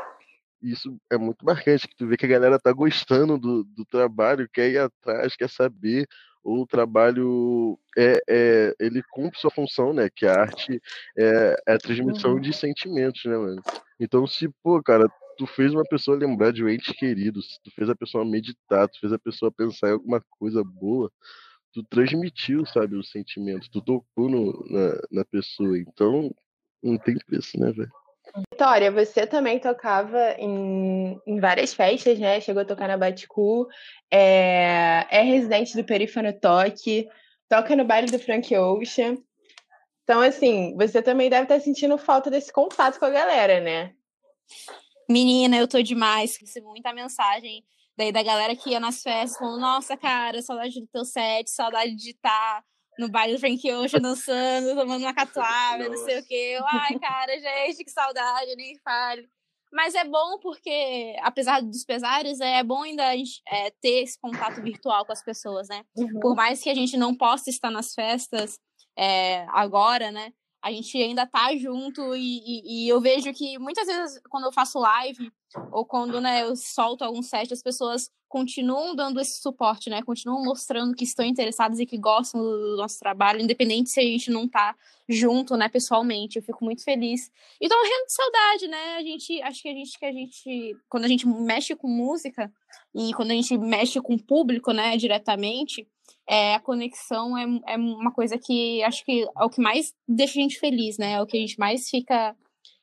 [0.63, 4.49] Isso é muito marcante, que tu vê que a galera tá gostando do, do trabalho,
[4.53, 6.07] quer ir atrás, quer saber
[6.43, 10.09] o trabalho é, é, ele cumpre sua função, né?
[10.15, 10.81] Que a arte
[11.17, 12.41] é, é a transmissão uhum.
[12.41, 13.63] de sentimentos, né, mano?
[14.01, 17.89] Então, se, pô, cara, tu fez uma pessoa lembrar de um ente querido, tu fez
[17.91, 21.11] a pessoa meditar, tu fez a pessoa pensar em alguma coisa boa,
[21.73, 25.79] tu transmitiu, sabe, o sentimento, tu tocou no, na, na pessoa.
[25.79, 26.35] Então,
[26.83, 27.91] não tem preço, né, velho?
[28.53, 32.41] Vitória, você também tocava em, em várias festas, né?
[32.41, 33.67] Chegou a tocar na Baticu,
[34.11, 37.09] é, é residente do Perífano Toque,
[37.49, 39.17] toca no baile do Frank Ocean.
[40.05, 43.93] Então, assim, você também deve estar sentindo falta desse contato com a galera, né?
[45.09, 47.65] Menina, eu tô demais, recebi muita mensagem
[47.97, 51.97] daí da galera que ia nas festas, falando, nossa, cara, saudade do teu set, saudade
[51.97, 52.63] de estar
[52.99, 56.57] no baile do Frank Ocean dançando, tomando uma catuaba, não sei o quê.
[56.59, 59.29] Eu, Ai, cara, gente, que saudade, nem fale.
[59.73, 65.05] Mas é bom porque, apesar dos pesares, é bom ainda é, ter esse contato virtual
[65.05, 65.85] com as pessoas, né?
[65.97, 66.21] Uhum.
[66.21, 68.59] Por mais que a gente não possa estar nas festas
[68.97, 70.33] é, agora, né?
[70.63, 74.53] A gente ainda tá junto e, e, e, eu vejo que muitas vezes quando eu
[74.53, 75.31] faço live
[75.73, 80.03] ou quando né, eu solto algum set, as pessoas continuam dando esse suporte, né?
[80.03, 84.31] Continuam mostrando que estão interessadas e que gostam do nosso trabalho, independente se a gente
[84.31, 84.77] não tá
[85.09, 86.37] junto, né, pessoalmente.
[86.37, 87.33] Eu fico muito feliz.
[87.61, 88.97] E tô morrendo de saudade, né?
[88.97, 92.53] A gente, acho que a gente que a gente, quando a gente mexe com música
[92.95, 95.89] e quando a gente mexe com o público, né, diretamente,
[96.29, 100.39] é, a conexão é, é uma coisa que acho que é o que mais deixa
[100.39, 101.13] a gente feliz, né?
[101.13, 102.37] É o que a gente mais fica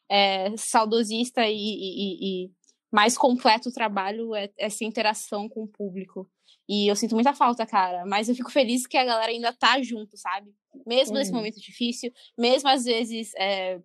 [0.09, 2.51] é, saudosista e, e, e,
[2.91, 6.27] mais completo o trabalho é essa interação com o público.
[6.67, 8.03] E eu sinto muita falta, cara.
[8.07, 10.51] Mas eu fico feliz que a galera ainda tá junto, sabe?
[10.87, 11.19] Mesmo uhum.
[11.19, 13.79] nesse momento difícil, mesmo às vezes é,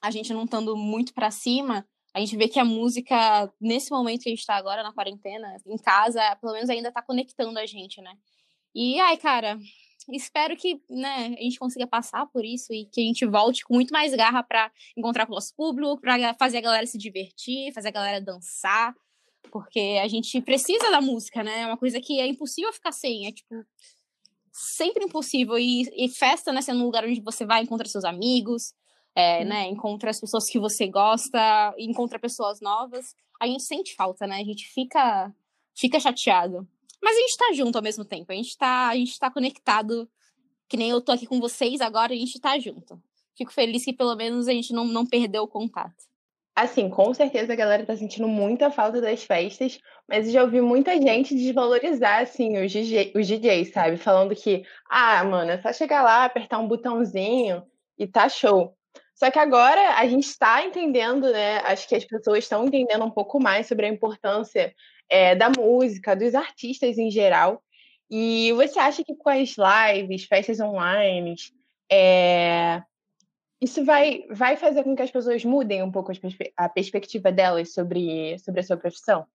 [0.00, 4.22] a gente não estando muito para cima, a gente vê que a música, nesse momento
[4.22, 7.66] que a gente tá agora na quarentena, em casa, pelo menos ainda tá conectando a
[7.66, 8.14] gente, né?
[8.80, 9.58] E, ai, cara,
[10.12, 13.74] espero que né, a gente consiga passar por isso e que a gente volte com
[13.74, 17.72] muito mais garra para encontrar com o nosso público, para fazer a galera se divertir,
[17.72, 18.94] fazer a galera dançar,
[19.50, 21.62] porque a gente precisa da música, né?
[21.62, 23.66] É uma coisa que é impossível ficar sem, é tipo
[24.52, 28.74] sempre impossível e, e festa, né, sendo um lugar onde você vai encontrar seus amigos,
[29.12, 29.48] é, hum.
[29.48, 34.36] né, encontra as pessoas que você gosta, encontra pessoas novas, a gente sente falta, né?
[34.36, 35.34] A gente fica
[35.74, 36.68] fica chateado.
[37.02, 38.32] Mas a gente tá junto ao mesmo tempo.
[38.32, 40.08] A gente tá, a gente tá conectado.
[40.68, 43.00] Que nem eu tô aqui com vocês agora, a gente tá junto.
[43.36, 46.08] Fico feliz que pelo menos a gente não, não perdeu o contato.
[46.54, 51.00] Assim, com certeza a galera tá sentindo muita falta das festas, mas já ouvi muita
[51.00, 53.96] gente desvalorizar, assim, os, DJ, os DJs, sabe?
[53.96, 57.62] Falando que, ah, mano, é só chegar lá, apertar um botãozinho
[57.96, 58.76] e tá show.
[59.14, 61.58] Só que agora a gente está entendendo, né?
[61.58, 64.74] Acho que as pessoas estão entendendo um pouco mais sobre a importância
[65.08, 67.62] é, da música, dos artistas em geral.
[68.10, 71.34] E você acha que com as lives, festas online,
[71.90, 72.82] é,
[73.60, 76.12] isso vai, vai fazer com que as pessoas mudem um pouco
[76.56, 79.26] a perspectiva delas sobre, sobre a sua profissão?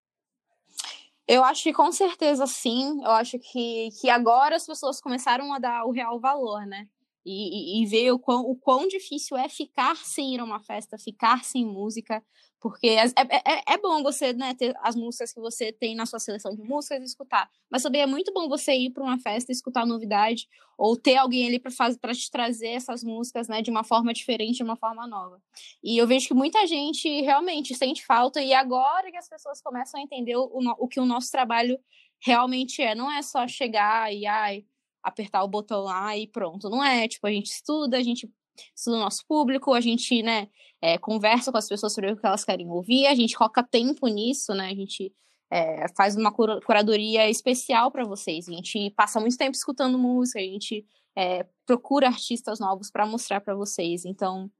[1.28, 3.04] Eu acho que com certeza sim.
[3.04, 6.88] Eu acho que, que agora as pessoas começaram a dar o real valor, né?
[7.26, 10.98] E, e, ver o quão, o quão difícil é ficar sem ir a uma festa,
[10.98, 12.22] ficar sem música,
[12.60, 13.12] porque é, é,
[13.46, 16.62] é, é bom você né, ter as músicas que você tem na sua seleção de
[16.64, 17.50] músicas e escutar.
[17.70, 21.18] Mas também é muito bom você ir para uma festa e escutar novidade, ou ter
[21.18, 25.06] alguém ali para te trazer essas músicas né, de uma forma diferente, de uma forma
[25.06, 25.42] nova.
[25.84, 30.00] E eu vejo que muita gente realmente sente falta, e agora que as pessoas começam
[30.00, 31.78] a entender o, o que o nosso trabalho
[32.26, 32.96] realmente é.
[32.96, 34.66] Não é só chegar e ai,
[35.04, 36.70] apertar o botão lá e pronto.
[36.70, 37.08] Não é.
[37.08, 38.30] Tipo, a gente estuda, a gente
[38.76, 40.48] estuda o nosso público, a gente, né,
[40.82, 44.08] é, conversa com as pessoas sobre o que elas querem ouvir, a gente coloca tempo
[44.08, 45.14] nisso, né, a gente
[45.52, 50.44] é, faz uma curadoria especial para vocês, a gente passa muito tempo escutando música, a
[50.44, 50.86] gente
[51.16, 54.52] é, procura artistas novos para mostrar para vocês, então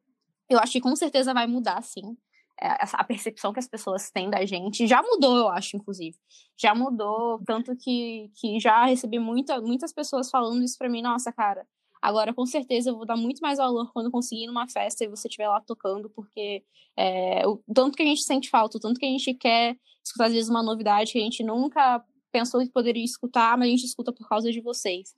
[0.50, 2.18] eu acho que com certeza vai mudar, sim,
[2.60, 6.18] a percepção que as pessoas têm da gente já mudou, eu acho, inclusive.
[6.58, 11.32] Já mudou, tanto que, que já recebi muita, muitas pessoas falando isso para mim, nossa,
[11.32, 11.66] cara,
[12.04, 15.08] Agora, com certeza, eu vou dar muito mais valor quando conseguir ir numa festa e
[15.08, 16.62] você estiver lá tocando, porque
[16.98, 20.26] é, o tanto que a gente sente falta, o tanto que a gente quer escutar,
[20.26, 23.86] às vezes, uma novidade que a gente nunca pensou que poderia escutar, mas a gente
[23.86, 25.14] escuta por causa de vocês.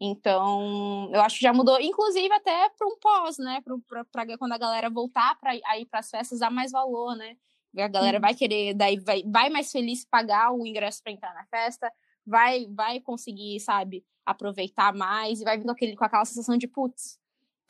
[0.00, 3.62] Então, eu acho que já mudou, inclusive até para um pós, né?
[4.10, 7.36] Para quando a galera voltar para ir para as festas, dar mais valor, né?
[7.76, 11.44] A galera vai querer, daí vai, vai mais feliz pagar o ingresso para entrar na
[11.46, 11.92] festa,
[12.26, 17.18] vai, vai conseguir, sabe, aproveitar mais e vai vindo aquele, com aquela sensação de putz,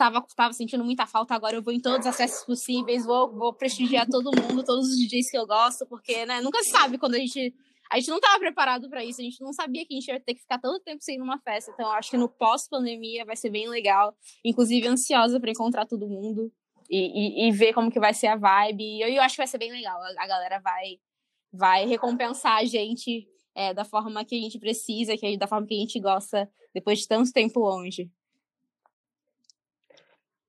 [0.00, 3.52] tava, tava sentindo muita falta, agora eu vou em todos os acessos possíveis, vou, vou
[3.52, 7.16] prestigiar todo mundo, todos os DJs que eu gosto, porque, né, nunca se sabe quando
[7.16, 7.54] a gente.
[7.90, 10.20] A gente não estava preparado para isso, a gente não sabia que a gente ia
[10.20, 11.72] ter que ficar tanto tempo sem ir numa festa.
[11.72, 14.16] Então, acho que no pós-pandemia vai ser bem legal.
[14.44, 16.52] Inclusive, ansiosa para encontrar todo mundo
[16.88, 18.84] e, e, e, ver como que vai ser a vibe.
[18.84, 20.00] E eu, eu acho que vai ser bem legal.
[20.00, 21.00] A, a galera vai,
[21.52, 25.74] vai recompensar a gente é, da forma que a gente precisa, que da forma que
[25.74, 28.08] a gente gosta depois de tanto tempo longe.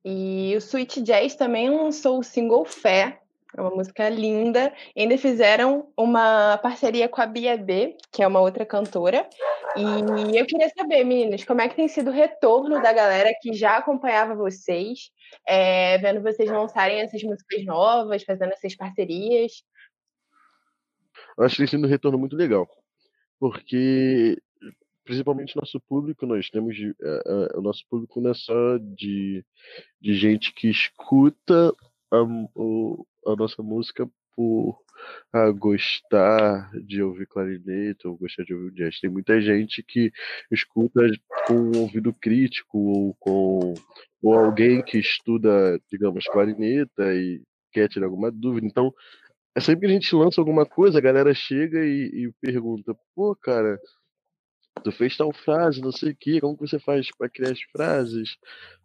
[0.04, 3.21] E o Sweet Jazz também lançou o single Fé,
[3.56, 4.74] é uma música linda.
[4.96, 9.28] E ainda fizeram uma parceria com a Bia B, que é uma outra cantora.
[9.76, 13.54] E eu queria saber, meninas, como é que tem sido o retorno da galera que
[13.54, 15.12] já acompanhava vocês,
[15.48, 19.64] é, vendo vocês lançarem essas músicas novas, fazendo essas parcerias?
[21.38, 22.68] Eu acho que tem sido um retorno muito legal
[23.42, 24.40] porque
[25.04, 29.44] principalmente nosso público, nós temos uh, uh, o nosso público não é só de,
[30.00, 31.74] de gente que escuta
[32.12, 32.22] a,
[32.54, 34.80] o, a nossa música por
[35.36, 39.00] uh, gostar de ouvir clarinete ou gostar de ouvir jazz.
[39.00, 40.12] Tem muita gente que
[40.52, 41.02] escuta
[41.48, 43.74] com um ouvido crítico ou com
[44.24, 47.42] ou alguém que estuda, digamos, clarineta e
[47.72, 48.68] quer tirar alguma dúvida.
[48.68, 48.94] Então,
[49.56, 53.36] é sempre que a gente lança alguma coisa, a galera chega e, e pergunta, pô,
[53.36, 53.80] cara,
[54.84, 57.62] tu fez tal frase, não sei o que, como que você faz para criar as
[57.64, 58.38] frases?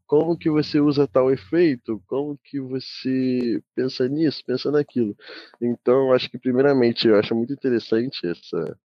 [0.07, 2.03] Como que você usa tal efeito?
[2.07, 5.17] Como que você pensa nisso, pensa naquilo?
[5.61, 8.79] Então, acho que primeiramente eu acho muito interessante essa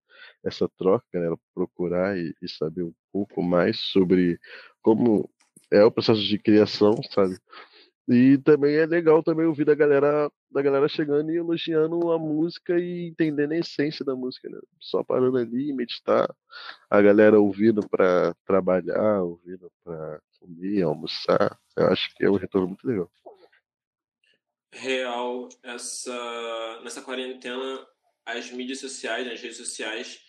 [0.44, 4.38] essa troca, galera, procurar e, e saber um pouco mais sobre
[4.82, 5.28] como
[5.70, 7.36] é o processo de criação, sabe?
[8.08, 12.78] E também é legal também ouvir da galera, da galera chegando e elogiando a música
[12.78, 14.58] e entendendo a essência da música, né?
[14.80, 16.26] Só parando ali e meditar,
[16.88, 21.59] a galera ouvindo para trabalhar, ouvindo para comer, almoçar.
[21.76, 23.11] Eu acho que é um retorno muito legal.
[24.72, 27.86] Real, essa nessa quarentena
[28.24, 30.20] as mídias sociais, as redes sociais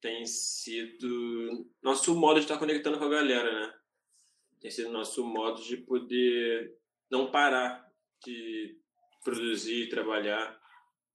[0.00, 3.74] têm sido nosso modo de estar conectando com a galera, né?
[4.60, 6.72] Tem sido nosso modo de poder
[7.10, 7.84] não parar
[8.24, 8.76] de
[9.24, 10.58] produzir, trabalhar.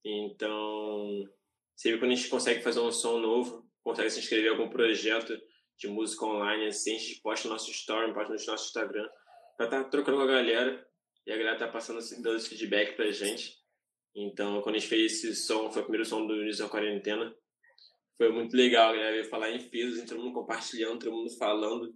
[0.04, 1.26] Então,
[1.74, 5.38] sempre quando a gente consegue fazer um som novo, consegue se inscrever em algum projeto
[5.78, 9.08] de música online, assim, a gente posta no nosso story, posta no nosso Instagram,
[9.56, 10.86] pra estar tá trocando com a galera
[11.26, 13.58] e a galera tá passando, dando esse feedback pra gente.
[14.14, 17.34] Então, quando a gente fez esse som, foi o primeiro som do início da quarentena,
[18.16, 21.30] foi muito legal, a galera veio falar em peso, assim, todo mundo compartilhando, todo mundo
[21.36, 21.92] falando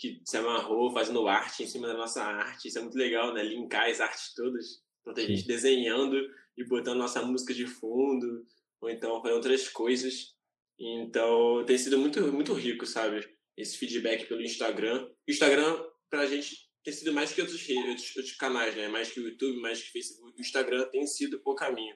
[0.00, 2.68] que se amarrou fazendo arte em cima da nossa arte.
[2.68, 3.42] Isso é muito legal, né?
[3.42, 4.82] Linkar as artes todas.
[5.00, 6.16] Então tem gente desenhando
[6.56, 8.46] e botando nossa música de fundo,
[8.80, 10.34] ou então fazendo outras coisas.
[10.80, 13.28] Então tem sido muito, muito rico, sabe?
[13.56, 15.06] Esse feedback pelo Instagram.
[15.28, 18.88] O Instagram, pra gente, tem sido mais que outros, outros, outros canais, né?
[18.88, 20.38] Mais que o YouTube, mais que o Facebook.
[20.38, 21.94] O Instagram tem sido o caminho.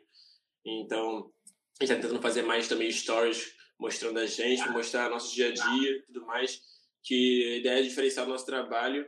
[0.67, 1.33] Então,
[1.81, 5.53] a gente tá tentando fazer mais também stories mostrando a gente, mostrar nosso dia a
[5.53, 6.61] dia tudo mais
[7.03, 9.07] que a ideia de diferenciar o nosso trabalho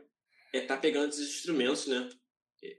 [0.53, 2.09] é estar tá pegando esses instrumentos, né?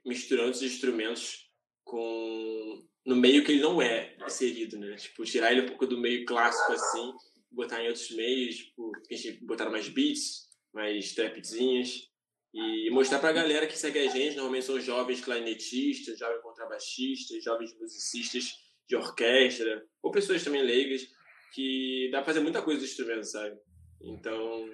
[0.05, 1.51] Misturando esses instrumentos
[1.84, 4.94] com no meio que ele não é inserido, né?
[4.96, 7.14] Tipo, tirar ele um pouco do meio clássico assim,
[7.50, 12.06] botar em outros meios, tipo, a gente botar mais beats, mais trapzinhas
[12.52, 17.42] e mostrar para a galera que segue a gente, normalmente são jovens clarinetistas, jovens contrabaixistas,
[17.42, 18.52] jovens musicistas
[18.86, 21.09] de orquestra, ou pessoas também leigas,
[21.54, 23.56] que dá para fazer muita coisa do instrumento, sabe?
[24.02, 24.68] Então,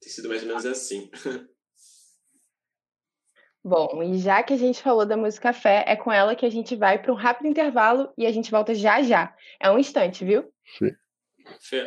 [0.00, 1.08] tem sido mais ou menos assim.
[3.64, 6.50] Bom, e já que a gente falou da música Fé, é com ela que a
[6.50, 9.34] gente vai para um rápido intervalo e a gente volta já já.
[9.58, 10.44] É um instante, viu?
[10.76, 10.94] Sim.
[11.60, 11.86] Fé.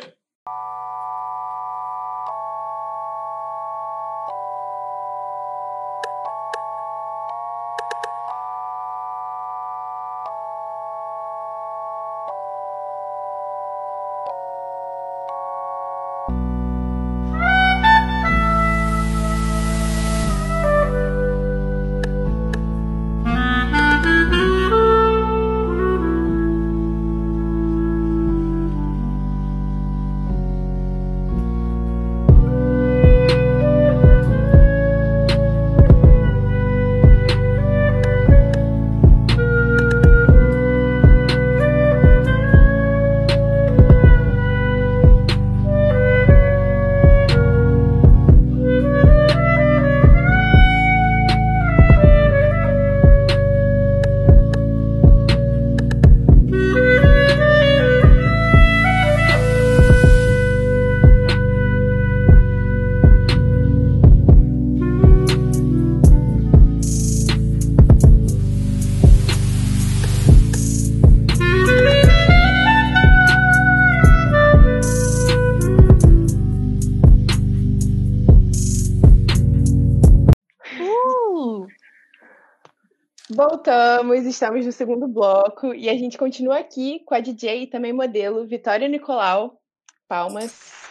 [83.38, 87.92] Voltamos, estamos no segundo bloco e a gente continua aqui com a DJ e também
[87.92, 89.60] modelo Vitória Nicolau.
[90.08, 90.88] Palmas.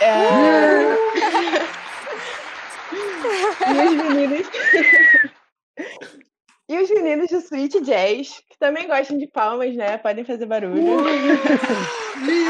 [0.00, 0.08] É...
[3.74, 4.46] e os meninos.
[6.66, 9.98] e os meninos do Sweet Jazz, que também gostam de palmas, né?
[9.98, 11.04] Podem fazer barulho.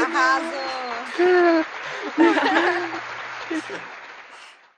[0.05, 1.65] Arrasou!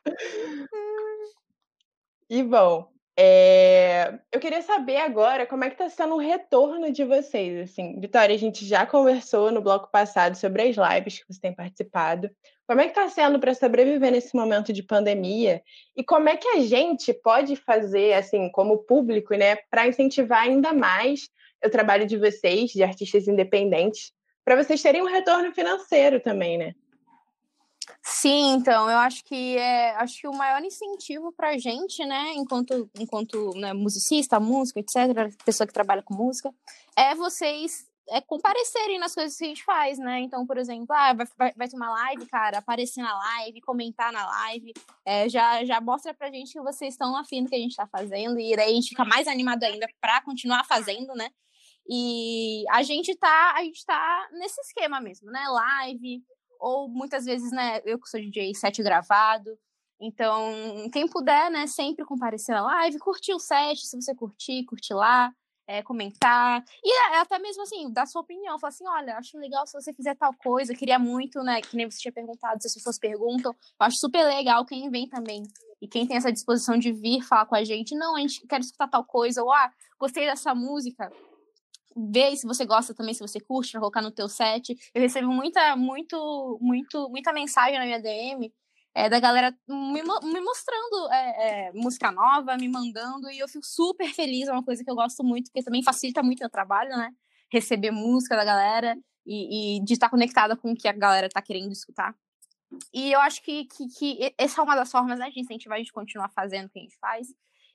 [2.28, 2.90] e bom,
[3.22, 7.70] é, eu queria saber agora como é que está sendo o retorno de vocês.
[7.70, 11.54] Assim, Vitória, a gente já conversou no bloco passado sobre as lives que você tem
[11.54, 12.30] participado.
[12.66, 15.62] Como é que está sendo para sobreviver nesse momento de pandemia?
[15.98, 20.72] E como é que a gente pode fazer, assim, como público, né, para incentivar ainda
[20.72, 21.28] mais
[21.62, 24.14] o trabalho de vocês, de artistas independentes,
[24.46, 26.74] para vocês terem um retorno financeiro também, né?
[28.04, 32.34] Sim, então, eu acho que é, acho que o maior incentivo para a gente, né,
[32.36, 36.54] enquanto, enquanto né, musicista, músico, etc., pessoa que trabalha com música,
[36.96, 40.20] é vocês é, comparecerem nas coisas que a gente faz, né?
[40.22, 44.12] Então, por exemplo, ah, vai, vai, vai ter uma live, cara, aparecer na live, comentar
[44.12, 44.74] na live,
[45.06, 47.88] é, já, já mostra pra gente que vocês estão afim do que a gente tá
[47.88, 51.30] fazendo, e daí a gente fica mais animado ainda para continuar fazendo, né?
[51.88, 55.44] E a gente tá, a gente tá nesse esquema mesmo, né?
[55.48, 56.24] Live,
[56.60, 59.58] ou muitas vezes, né, eu que sou DJ, set gravado.
[60.02, 64.94] Então, quem puder, né, sempre comparecer na live, curtir o set, se você curtir, curtir
[64.94, 65.34] lá
[65.70, 66.64] é, comentar.
[66.84, 68.58] E é, até mesmo assim, dar sua opinião.
[68.58, 70.74] Falar assim, olha, acho legal se você fizer tal coisa.
[70.74, 71.62] Queria muito, né?
[71.62, 73.52] Que nem você tinha perguntado, se as pessoas perguntam.
[73.52, 75.44] Eu acho super legal quem vem também.
[75.80, 77.94] E quem tem essa disposição de vir falar com a gente.
[77.94, 79.44] Não, a gente quer escutar tal coisa.
[79.44, 81.12] Ou, ah, gostei dessa música.
[81.96, 84.76] Vê se você gosta também, se você curte, pra colocar no teu set.
[84.94, 88.52] Eu recebo muita, muito, muito, muita mensagem na minha DM
[88.94, 93.66] é, da galera me, me mostrando é, é, música nova, me mandando, e eu fico
[93.66, 96.90] super feliz, é uma coisa que eu gosto muito, porque também facilita muito meu trabalho,
[96.90, 97.12] né?
[97.52, 101.42] Receber música da galera e, e de estar conectada com o que a galera está
[101.42, 102.16] querendo escutar.
[102.94, 105.80] E eu acho que, que, que, essa é uma das formas né, de incentivar a
[105.80, 107.28] gente continuar fazendo o que a gente faz.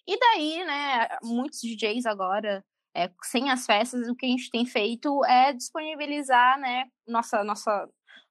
[0.06, 4.64] E daí, né, muitos DJs agora, é, sem as festas, o que a gente tem
[4.64, 7.88] feito é disponibilizar, né, nossa, nossa,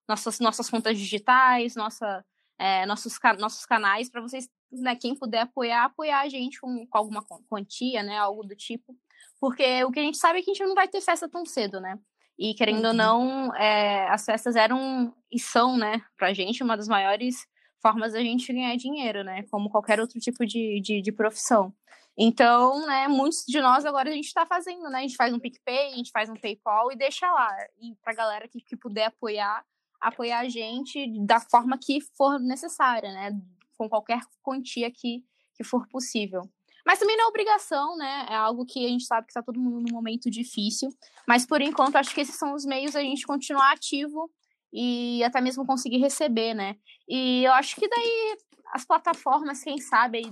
[0.07, 2.24] nossas, nossas contas digitais, nossa,
[2.57, 6.97] é, nossos, nossos canais para vocês, né, quem puder apoiar, apoiar a gente com, com,
[6.97, 8.95] alguma quantia, né, algo do tipo.
[9.39, 11.45] Porque o que a gente sabe é que a gente não vai ter festa tão
[11.45, 11.99] cedo, né?
[12.39, 12.91] E querendo uhum.
[12.91, 17.45] ou não, é, as festas eram e são, né, pra gente, uma das maiores
[17.82, 19.43] formas da gente ganhar dinheiro, né?
[19.51, 21.74] Como qualquer outro tipo de, de, de profissão.
[22.18, 24.99] Então, né, muitos de nós agora a gente está fazendo, né?
[24.99, 27.55] A gente faz um PicPay, a gente faz um PayPal e deixa lá.
[27.82, 29.66] E pra galera que, que puder apoiar,
[29.99, 33.32] apoiar a gente da forma que for necessária, né?
[33.78, 35.24] Com qualquer quantia que,
[35.55, 36.43] que for possível.
[36.86, 38.28] Mas também não é obrigação, né?
[38.30, 40.89] É algo que a gente sabe que está todo mundo num momento difícil.
[41.28, 44.30] Mas por enquanto, acho que esses são os meios a gente continuar ativo
[44.74, 46.76] e até mesmo conseguir receber, né?
[47.07, 48.38] E eu acho que daí
[48.74, 50.24] as plataformas, quem sabe,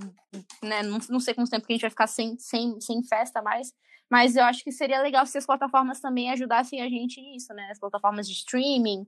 [0.62, 0.82] né?
[0.82, 3.72] Não, não sei quanto tempo que a gente vai ficar sem, sem, sem festa mais.
[4.10, 7.70] Mas eu acho que seria legal se as plataformas também ajudassem a gente nisso, né?
[7.70, 9.06] As plataformas de streaming,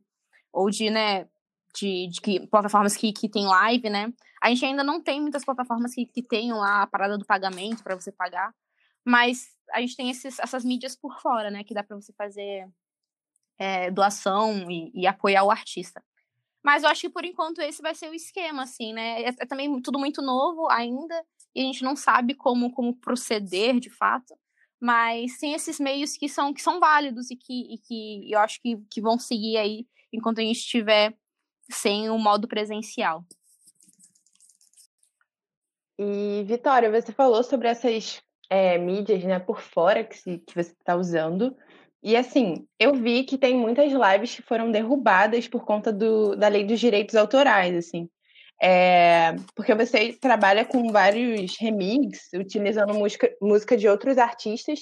[0.53, 1.29] ou de, né,
[1.75, 4.13] de, de que, plataformas que, que tem live, né?
[4.41, 7.97] A gente ainda não tem muitas plataformas que, que tenham a parada do pagamento para
[7.97, 8.55] você pagar,
[9.05, 11.65] mas a gente tem esses, essas mídias por fora, né?
[11.65, 12.69] Que dá para você fazer
[13.59, 16.03] é, doação e, e, apoiar o artista.
[16.63, 19.23] Mas eu acho que por enquanto esse vai ser o esquema, assim, né?
[19.23, 21.15] É, é, também tudo muito novo ainda
[21.55, 24.35] e a gente não sabe como, como proceder de fato.
[24.81, 28.61] Mas tem esses meios que são, que são válidos e que, e que eu acho
[28.61, 31.17] que, que vão seguir aí enquanto a gente estiver
[31.71, 33.25] sem o modo presencial.
[35.99, 40.73] E, Vitória, você falou sobre essas é, mídias né, por fora que, se, que você
[40.73, 41.57] está usando.
[42.05, 46.49] E assim, eu vi que tem muitas lives que foram derrubadas por conta do, da
[46.49, 48.11] lei dos direitos autorais, assim.
[48.63, 54.81] É, porque você trabalha com vários remixes, utilizando música, música de outros artistas,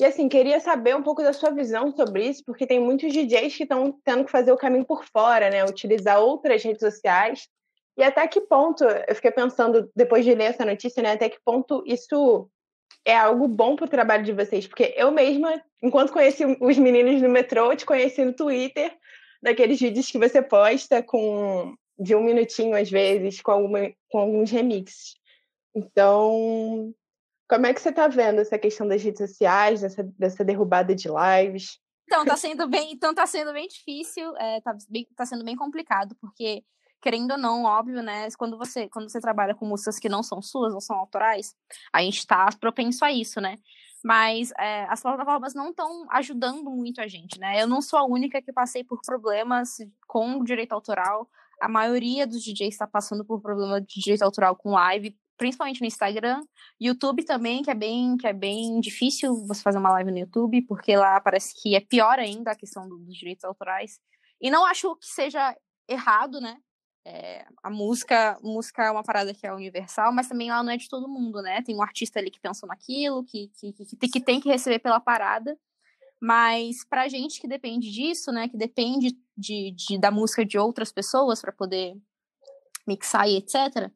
[0.00, 3.54] e assim, queria saber um pouco da sua visão sobre isso, porque tem muitos DJs
[3.54, 5.64] que estão tendo que fazer o caminho por fora, né?
[5.64, 7.46] Utilizar outras redes sociais.
[7.96, 11.12] E até que ponto, eu fiquei pensando, depois de ler essa notícia, né?
[11.12, 12.50] Até que ponto isso
[13.04, 14.66] é algo bom para o trabalho de vocês?
[14.66, 18.96] Porque eu mesma, enquanto conheci os meninos no metrô, te conheci no Twitter,
[19.42, 24.50] daqueles vídeos que você posta com de um minutinho às vezes, com, alguma, com alguns
[24.50, 25.14] remixes.
[25.74, 26.94] Então,
[27.48, 31.08] como é que você está vendo essa questão das redes sociais, dessa, dessa derrubada de
[31.08, 31.78] lives?
[32.04, 35.56] Então, está sendo bem, então tá sendo bem difícil, é, tá, bem, tá sendo bem
[35.56, 36.62] complicado, porque,
[37.02, 38.28] querendo ou não, óbvio, né?
[38.38, 41.54] Quando você, quando você trabalha com músicas que não são suas, não são autorais,
[41.92, 43.58] a gente está propenso a isso, né?
[44.04, 47.60] Mas é, as plataformas não estão ajudando muito a gente, né?
[47.60, 49.76] Eu não sou a única que passei por problemas
[50.06, 51.28] com direito autoral.
[51.60, 55.86] A maioria dos DJs está passando por problema de direito autoral com live, principalmente no
[55.86, 56.42] Instagram,
[56.80, 60.62] YouTube também, que é bem que é bem difícil você fazer uma live no YouTube,
[60.62, 63.98] porque lá parece que é pior ainda a questão do, dos direitos autorais.
[64.40, 65.56] E não acho que seja
[65.88, 66.56] errado, né?
[67.04, 70.76] É, a música, música é uma parada que é universal, mas também ela não é
[70.76, 71.60] de todo mundo, né?
[71.62, 75.00] Tem um artista ali que pensou naquilo, que, que, que, que tem que receber pela
[75.00, 75.58] parada.
[76.20, 78.48] Mas pra gente que depende disso, né?
[78.48, 81.96] Que depende de, de da música de outras pessoas para poder
[82.86, 83.92] mixar e etc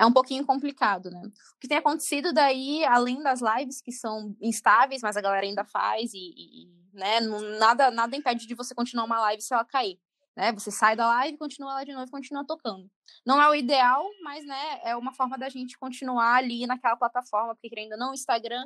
[0.00, 1.20] é um pouquinho complicado, né?
[1.26, 5.62] O que tem acontecido daí, além das lives que são instáveis, mas a galera ainda
[5.62, 7.20] faz e, e né,
[7.58, 10.00] nada, nada impede de você continuar uma live se ela cair.
[10.36, 10.52] Né?
[10.52, 12.88] Você sai da live, continua lá de novo continua tocando.
[13.26, 17.54] Não é o ideal, mas né, é uma forma da gente continuar ali naquela plataforma,
[17.54, 18.64] porque ainda não, o Instagram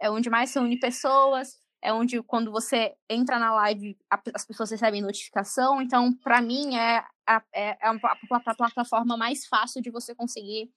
[0.00, 3.96] é onde mais se une pessoas, é onde quando você entra na live
[4.34, 5.80] as pessoas recebem notificação.
[5.80, 10.70] Então, para mim, é a, é, é a, plataforma mais fácil de você conseguir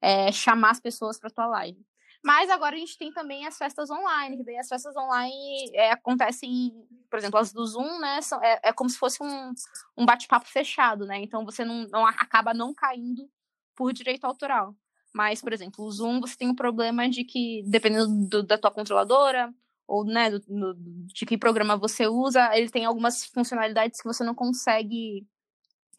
[0.00, 1.84] é, chamar as pessoas para tua live.
[2.24, 5.90] Mas agora a gente tem também as festas online, que daí as festas online é,
[5.90, 6.72] acontecem,
[7.10, 8.22] por exemplo, as do Zoom, né?
[8.22, 9.52] São, é, é como se fosse um,
[9.94, 11.18] um bate-papo fechado, né?
[11.18, 13.30] Então você não, não acaba não caindo
[13.76, 14.74] por direito autoral.
[15.12, 18.70] Mas, por exemplo, o Zoom você tem um problema de que, dependendo do, da tua
[18.70, 19.52] controladora,
[19.86, 20.74] ou né, do, do,
[21.06, 25.26] de que programa você usa, ele tem algumas funcionalidades que você não consegue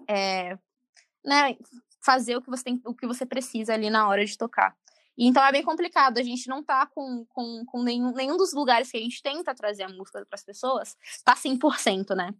[0.07, 0.57] é,
[1.23, 1.55] né,
[2.03, 4.75] fazer o que você tem, o que você precisa ali na hora de tocar.
[5.17, 8.53] E, então é bem complicado, a gente não tá com, com, com nenhum, nenhum dos
[8.53, 12.33] lugares que a gente tenta trazer a música para as pessoas, tá 100%, né?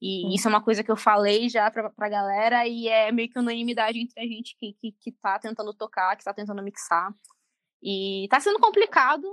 [0.00, 3.30] E isso é uma coisa que eu falei já pra, pra galera e é meio
[3.30, 7.14] que unanimidade entre a gente que, que, que tá tentando tocar, que tá tentando mixar.
[7.82, 9.26] E tá sendo complicado,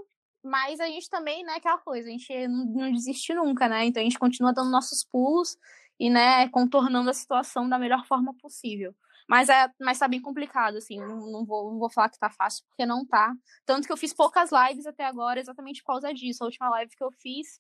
[0.44, 3.86] mas a gente também, né, aquela coisa, a gente não, não desiste nunca, né?
[3.86, 5.58] Então a gente continua dando nossos pulos
[6.00, 8.96] e, né, contornando a situação da melhor forma possível.
[9.28, 12.30] Mas, é, mas tá bem complicado, assim, não, não, vou, não vou falar que tá
[12.30, 13.34] fácil, porque não tá.
[13.66, 16.44] Tanto que eu fiz poucas lives até agora, exatamente por causa disso.
[16.44, 17.60] A última live que eu fiz,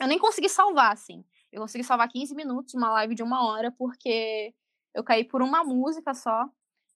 [0.00, 1.24] eu nem consegui salvar, assim.
[1.52, 4.54] Eu consegui salvar 15 minutos, uma live de uma hora, porque
[4.94, 6.48] eu caí por uma música só.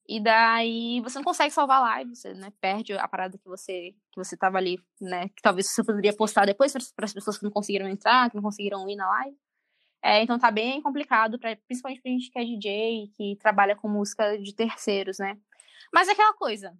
[0.08, 3.94] E daí você não consegue salvar a live, você né, perde a parada que você
[4.10, 5.28] que você tava ali, né?
[5.28, 8.42] Que talvez você poderia postar depois para as pessoas que não conseguiram entrar, que não
[8.42, 9.36] conseguiram ir na live.
[10.02, 13.88] É, então tá bem complicado, pra, principalmente pra gente que é DJ, que trabalha com
[13.88, 15.36] música de terceiros, né?
[15.92, 16.76] Mas é aquela coisa,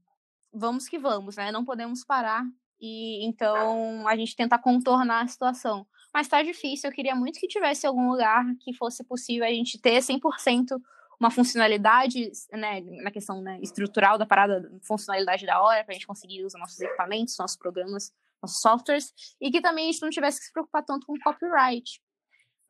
[0.52, 1.52] vamos que vamos, né?
[1.52, 2.44] Não podemos parar
[2.80, 5.86] e então a gente tenta contornar a situação.
[6.12, 9.78] Mas tá difícil, eu queria muito que tivesse algum lugar que fosse possível a gente
[9.78, 10.80] ter 100%
[11.20, 16.06] uma funcionalidade, né, na questão né, estrutural da parada, funcionalidade da hora, para a gente
[16.06, 18.10] conseguir usar nossos equipamentos, nossos programas,
[18.42, 22.00] nossos softwares, e que também a gente não tivesse que se preocupar tanto com copyright.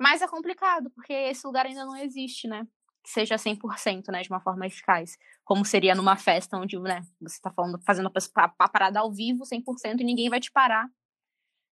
[0.01, 2.67] Mas é complicado, porque esse lugar ainda não existe, né?
[3.05, 4.23] Que seja 100%, né?
[4.23, 5.19] De uma forma eficaz.
[5.45, 7.03] Como seria numa festa onde, né?
[7.21, 10.89] Você está falando, fazendo a, parada ao vivo 100% e ninguém vai te parar.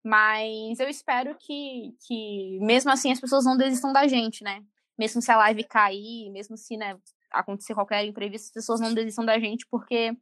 [0.02, 4.64] Mas eu espero que, que, mesmo assim, as pessoas não desistam da gente, né?
[4.98, 6.98] Mesmo se a live cair, mesmo se, né,
[7.30, 10.16] acontecer qualquer imprevisto, as pessoas não desistam da gente, porque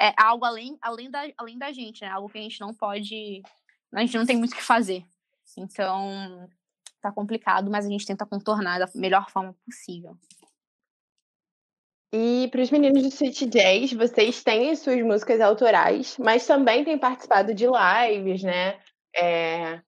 [0.00, 2.10] é algo além, além, da, além da gente, né?
[2.10, 3.42] Algo que a gente não pode.
[3.92, 5.04] A gente não tem muito o que fazer.
[5.58, 6.48] Então,
[7.00, 10.16] tá complicado, mas a gente tenta contornar da melhor forma possível.
[12.12, 16.98] E para os meninos do Sweet Jazz, vocês têm suas músicas autorais, mas também têm
[16.98, 18.80] participado de lives, né?
[19.16, 19.80] É...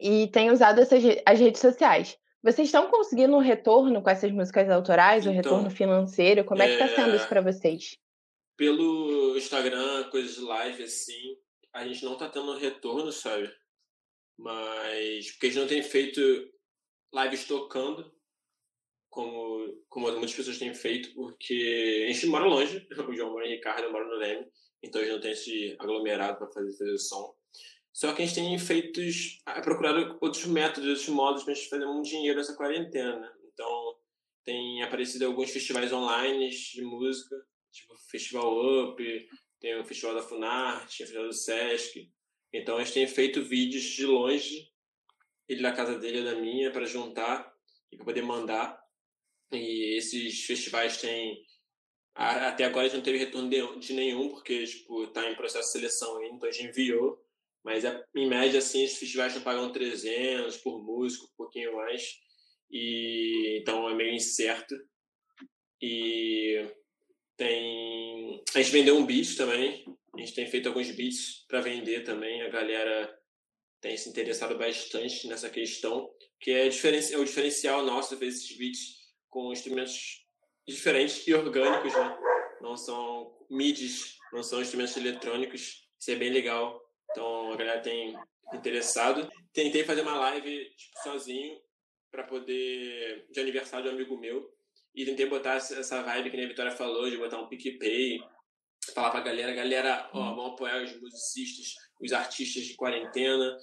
[0.00, 2.18] E têm usado essas, as redes sociais.
[2.42, 6.44] Vocês estão conseguindo um retorno com essas músicas autorais, um então, retorno financeiro?
[6.44, 7.96] Como é, que está sendo isso para vocês?
[8.56, 11.36] Pelo Instagram, coisas de live, assim,
[11.72, 13.52] a gente não está tendo retorno, sabe?
[14.36, 16.20] Mas porque a gente não tem feito
[17.12, 18.12] lives tocando,
[19.08, 23.56] como, como muitas pessoas têm feito, porque a gente mora longe, o João mora em
[23.56, 24.46] Ricardo, eu moro no Leme,
[24.82, 27.34] então a gente não tem esse aglomerado para fazer, fazer som.
[27.92, 29.00] Só que a gente tem feito,
[29.64, 33.28] procurado outros métodos, outros modos para a gente fazer um dinheiro nessa quarentena.
[33.52, 33.96] Então,
[34.44, 37.34] tem aparecido alguns festivais online de música,
[37.72, 39.28] tipo Festival Up,
[39.58, 42.08] tem o Festival da Funarte, o Festival do Sesc.
[42.52, 44.70] Então, a gente tem feito vídeos de longe
[45.48, 47.52] ele na casa dele ou da minha para juntar
[47.90, 48.78] e para poder mandar.
[49.52, 51.42] E esses festivais têm
[52.14, 55.66] até agora a gente não teve retorno de, de nenhum porque tipo tá em processo
[55.66, 57.16] de seleção ainda, então a gente enviou,
[57.64, 62.18] mas é, em média assim os festivais estão pagando 300 por músico, um pouquinho mais.
[62.70, 64.74] E então é meio incerto.
[65.80, 66.66] E
[67.36, 69.84] tem a gente vendeu um beat também.
[70.14, 72.42] A gente tem feito alguns beats para vender também.
[72.42, 73.17] A galera
[73.80, 76.10] tem se interessado bastante nessa questão,
[76.40, 78.98] que é, diferen é o diferencial nosso de fazer esses beats
[79.28, 80.26] com instrumentos
[80.66, 82.18] diferentes e orgânicos, né?
[82.60, 85.88] Não são midis, não são instrumentos eletrônicos.
[85.98, 86.80] Isso é bem legal.
[87.10, 88.16] Então a galera tem
[88.52, 89.28] interessado.
[89.52, 91.60] Tentei fazer uma live tipo, sozinho
[92.10, 94.50] para poder de aniversário de um amigo meu
[94.94, 98.20] e tentei botar essa vibe que a Vitória falou de botar um PicPay,
[98.92, 103.56] falar pra galera, galera, ó, vamos apoiar os musicistas os artistas de quarentena,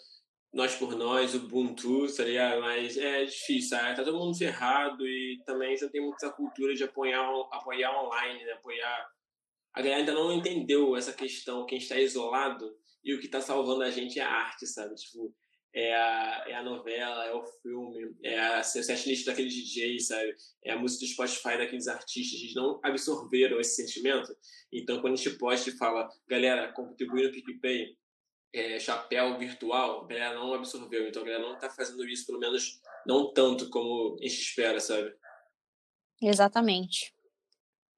[0.54, 2.62] nós por nós, o Ubuntu, tá ligado?
[2.62, 3.96] Mas é difícil, sabe?
[3.96, 8.54] Tá todo mundo ferrado e também já tem muita cultura de apoiar, apoiar online, né?
[8.54, 9.08] Apoiar.
[9.74, 12.74] A galera ainda não entendeu essa questão, quem está isolado
[13.04, 14.96] e o que está salvando a gente é a arte, sabe?
[14.96, 15.34] Tipo,
[15.76, 20.34] é a, é a novela, é o filme, é a setlist daquele DJ, sabe?
[20.64, 22.40] É a música do Spotify daqueles artistas.
[22.40, 24.34] Eles não absorveram esse sentimento.
[24.72, 27.98] Então, quando a gente posta e fala, galera, contribui no PicPay,
[28.54, 31.10] é, chapéu virtual, a galera não absorveu.
[31.10, 34.80] Então a galera não está fazendo isso, pelo menos não tanto como a gente espera,
[34.80, 35.14] sabe?
[36.22, 37.14] Exatamente.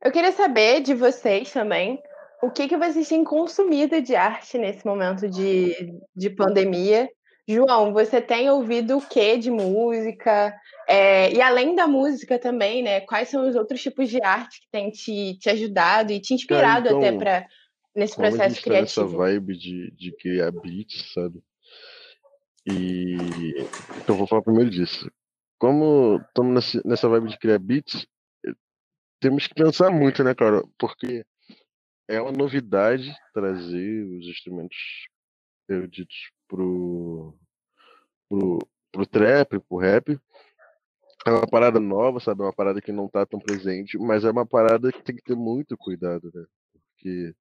[0.04, 2.02] Eu queria saber de vocês também
[2.42, 7.10] o que, que vocês têm consumido de arte nesse momento de, de pandemia?
[7.48, 10.54] João, você tem ouvido o que de música?
[10.86, 13.00] É, e além da música também, né?
[13.02, 16.90] Quais são os outros tipos de arte que têm te, te ajudado e te inspirado
[16.90, 17.48] Cara, então, até para
[17.96, 19.08] nesse processo tá criativo?
[19.08, 21.42] Essa vibe de, de criar beats, sabe?
[22.66, 23.54] E
[23.96, 25.10] então vou falar primeiro disso.
[25.58, 28.06] Como estamos nessa vibe de criar beats,
[29.22, 30.62] temos que pensar muito, né, cara?
[30.78, 31.26] Porque
[32.10, 34.78] é uma novidade trazer os instrumentos
[35.70, 37.34] eruditos pro,
[38.30, 38.60] pro,
[38.92, 40.20] pro trap, pro rap.
[41.26, 42.42] É uma parada nova, sabe?
[42.42, 45.24] É uma parada que não tá tão presente, mas é uma parada que tem que
[45.24, 46.46] ter muito cuidado, né?
[46.74, 47.36] Porque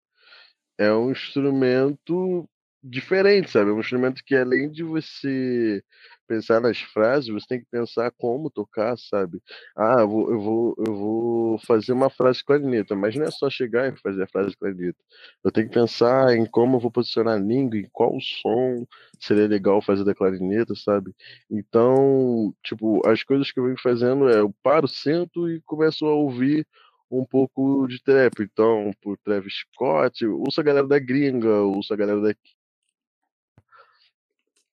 [0.79, 2.49] é um instrumento
[2.83, 3.71] diferente, sabe?
[3.71, 5.83] É um instrumento que além de você
[6.27, 9.41] pensar nas frases, você tem que pensar como tocar, sabe?
[9.77, 13.49] Ah, eu vou, eu vou, eu vou fazer uma frase clarineta, mas não é só
[13.51, 14.99] chegar e fazer a frase clarineta.
[15.45, 18.87] Eu tenho que pensar em como eu vou posicionar a língua, em qual som
[19.21, 21.15] seria legal fazer da clarineta, sabe?
[21.51, 26.15] Então, tipo, as coisas que eu venho fazendo é eu paro, sento e começo a
[26.15, 26.67] ouvir
[27.11, 28.43] um pouco de trap.
[28.43, 32.56] Então, por Travis Scott, ouço a galera da gringa, ouço a galera daqui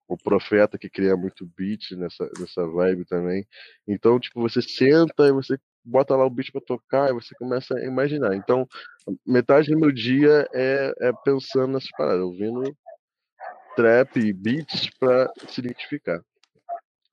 [0.07, 3.45] o Profeta que cria muito beat nessa, nessa vibe também.
[3.87, 7.75] Então, tipo, você senta e você bota lá o beat para tocar e você começa
[7.75, 8.35] a imaginar.
[8.35, 8.67] Então,
[9.25, 12.75] metade do meu dia é, é pensando nessas paradas, ouvindo
[13.75, 16.21] trap e beats para se identificar.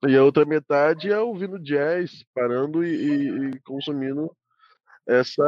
[0.07, 4.35] E a outra metade é ouvindo jazz, parando e, e, e consumindo
[5.07, 5.43] essa,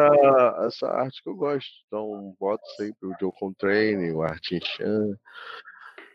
[0.68, 1.72] essa arte que eu gosto.
[1.88, 5.16] Então, boto sempre o Joe Contrane, o Artin Chan,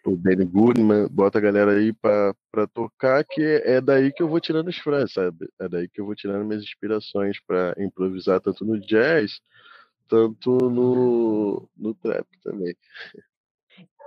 [0.08, 4.28] o Benny Goodman, bota a galera aí pra, pra tocar, que é daí que eu
[4.28, 5.48] vou tirando as frases, sabe?
[5.60, 9.40] É daí que eu vou tirando minhas inspirações para improvisar tanto no jazz,
[10.08, 12.74] tanto no, no trap também.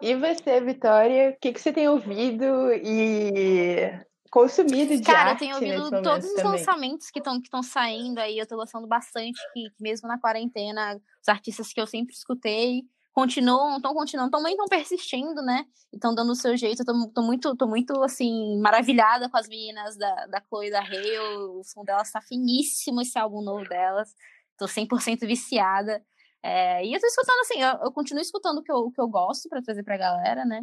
[0.02, 3.92] E você, Vitória, o que, que você tem ouvido e
[4.32, 6.52] consumido de Cara, arte eu tenho ouvido todos os também.
[6.52, 10.96] lançamentos que estão que saindo aí, eu tô gostando bastante, que, que mesmo na quarentena,
[10.96, 12.84] os artistas que eu sempre escutei,
[13.14, 15.66] continuam, estão continuando, também estão persistindo, né?
[15.92, 16.84] Estão dando o seu jeito.
[16.86, 20.80] Tô, tô, muito, tô muito, assim, maravilhada com as meninas da, da Chloe e da
[20.80, 21.20] Hale.
[21.20, 24.14] O som delas tá finíssimo, esse álbum novo delas.
[24.58, 26.04] Tô 100% viciada.
[26.44, 29.00] É, e eu tô escutando, assim, eu, eu, continuo escutando o que eu, o que
[29.00, 30.62] eu gosto para trazer pra galera, né?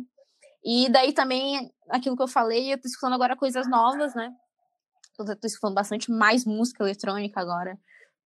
[0.65, 4.33] E daí também, aquilo que eu falei, eu tô escutando agora coisas novas, né?
[5.17, 7.79] Tô, tô escutando bastante mais música eletrônica agora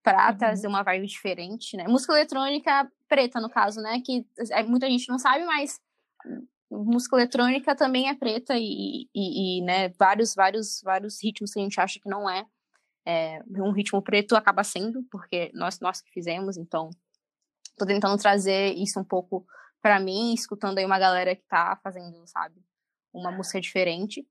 [0.03, 0.37] para uhum.
[0.37, 1.87] trazer uma vibe diferente, né?
[1.87, 4.01] Música eletrônica preta, no caso, né?
[4.01, 5.79] Que é, muita gente não sabe, mas
[6.71, 11.63] música eletrônica também é preta e, e, e, né, vários, vários, vários ritmos que a
[11.63, 12.47] gente acha que não é,
[13.05, 16.89] é um ritmo preto acaba sendo, porque nós, nós que fizemos, então
[17.77, 19.47] tô tentando trazer isso um pouco
[19.83, 22.65] para mim, escutando aí uma galera que tá fazendo, sabe,
[23.13, 24.27] uma música diferente.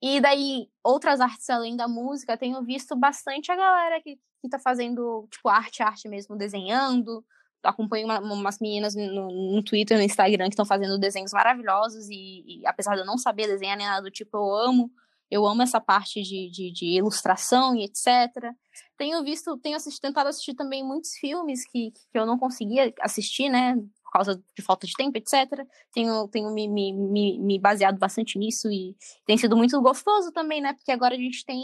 [0.00, 4.60] E daí, outras artes além da música, tenho visto bastante a galera que, que tá
[4.60, 7.24] fazendo, tipo, arte, arte mesmo, desenhando.
[7.62, 12.08] Acompanho uma, umas meninas no, no Twitter, no Instagram, que estão fazendo desenhos maravilhosos.
[12.08, 14.90] E, e, apesar de eu não saber desenhar nem nada do tipo, eu amo.
[15.30, 18.52] Eu amo essa parte de, de, de ilustração e etc.
[18.98, 23.48] Tenho visto, tenho assistido, tentado assistir também muitos filmes que, que eu não conseguia assistir,
[23.48, 23.74] né?
[24.04, 25.66] Por causa de falta de tempo, etc.
[25.90, 28.94] Tenho, tenho me, me, me, me baseado bastante nisso e
[29.24, 30.74] tem sido muito gostoso também, né?
[30.74, 31.62] Porque agora a gente tem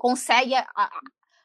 [0.00, 0.90] consegue a, a,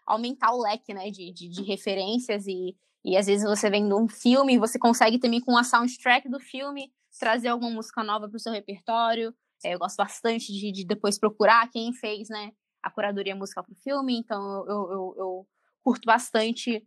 [0.06, 2.76] aumentar o leque, né, de, de, de, referências e,
[3.06, 6.92] e às vezes você vendo um filme, você consegue também com a soundtrack do filme
[7.20, 9.32] trazer alguma música nova para o seu repertório.
[9.64, 12.52] É, eu gosto bastante de, de, depois procurar quem fez, né,
[12.82, 15.48] a curadoria musical para o filme, então eu, eu, eu,
[15.84, 16.84] curto bastante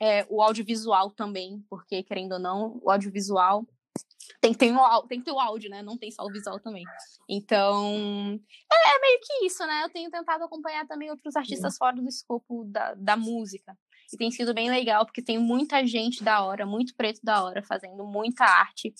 [0.00, 3.66] é, o audiovisual também, porque querendo ou não, o audiovisual
[4.40, 5.82] tem que, ter um, tem que ter o áudio, né?
[5.82, 6.84] Não tem só o visual também.
[7.28, 8.38] Então,
[8.72, 9.84] é, é, meio que isso, né?
[9.84, 13.76] Eu tenho tentado acompanhar também outros artistas fora do escopo da, da música.
[14.12, 17.62] E tem sido bem legal, porque tem muita gente da hora, muito preto da hora,
[17.62, 18.94] fazendo muita arte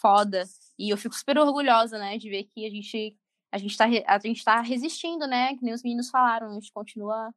[0.00, 0.44] foda.
[0.78, 3.16] E eu fico super orgulhosa, né, de ver que a gente
[3.52, 5.54] a gente tá, a gente tá resistindo, né?
[5.56, 7.32] Que nem os meninos falaram, a gente continua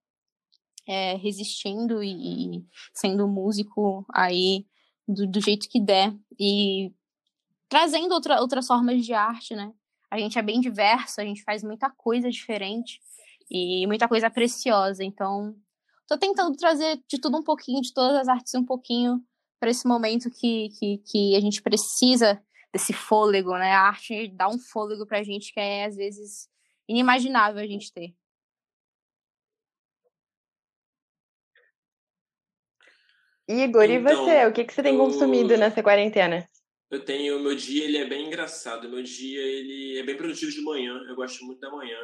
[0.87, 4.65] é, resistindo e, e sendo músico aí
[5.07, 6.13] do, do jeito que der.
[6.37, 6.91] E
[7.69, 9.71] trazendo outra, outras formas de arte, né?
[10.11, 12.99] A gente é bem diverso, a gente faz muita coisa diferente
[13.49, 15.03] e muita coisa preciosa.
[15.03, 15.55] Então,
[16.09, 19.23] tô tentando trazer de tudo um pouquinho, de todas as artes um pouquinho
[19.59, 22.43] para esse momento que, que, que a gente precisa
[22.73, 23.73] desse fôlego, né?
[23.73, 26.49] A arte dá um fôlego pra gente que é, às vezes,
[26.87, 28.15] inimaginável a gente ter.
[33.47, 34.45] Igor, então, e você?
[34.45, 34.99] O que, que você tem eu...
[34.99, 36.47] consumido nessa quarentena?
[36.89, 38.89] Eu tenho, meu dia ele é bem engraçado.
[38.89, 40.93] Meu dia ele é bem produtivo de manhã.
[41.07, 41.97] Eu gosto muito da manhã.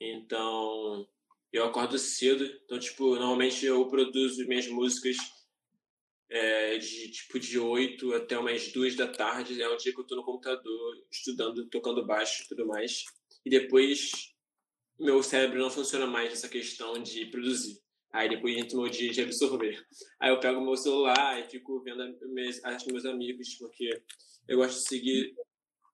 [0.00, 1.06] Então,
[1.52, 2.44] eu acordo cedo.
[2.64, 5.16] Então, tipo, normalmente eu produzo minhas músicas
[6.28, 9.60] é, de tipo de 8 até umas 2 da tarde.
[9.60, 13.04] É o dia que eu tô no computador estudando, tocando baixo e tudo mais.
[13.44, 14.10] E depois
[14.98, 17.80] meu cérebro não funciona mais nessa questão de produzir.
[18.12, 19.82] Aí depois entra o meu dia de absorver.
[20.20, 23.88] Aí eu pego meu celular e fico vendo meus, as meus amigos, porque
[24.48, 25.34] eu gosto de seguir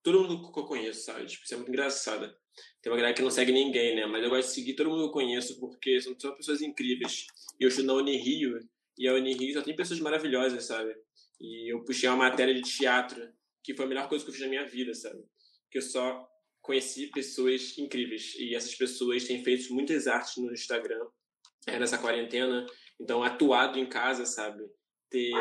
[0.03, 1.27] todo mundo que eu conheço, sabe?
[1.27, 2.35] Tipo, isso é muito engraçado.
[2.83, 4.07] Tem uma galera que não segue ninguém, né?
[4.07, 7.27] Mas eu gosto de seguir todo mundo que eu conheço, porque são só pessoas incríveis.
[7.59, 8.61] E eu estudo na Unirio,
[8.99, 10.95] e a Unirio só tem pessoas maravilhosas, sabe?
[11.41, 13.29] E eu puxei uma matéria de teatro,
[13.63, 15.23] que foi a melhor coisa que eu fiz na minha vida, sabe?
[15.71, 16.27] Que eu só
[16.63, 18.35] conheci pessoas incríveis.
[18.39, 21.07] E essas pessoas têm feito muitas artes no Instagram
[21.67, 22.67] é, nessa quarentena.
[23.01, 24.65] Então, atuado em casa, sabe?
[25.11, 25.33] Ter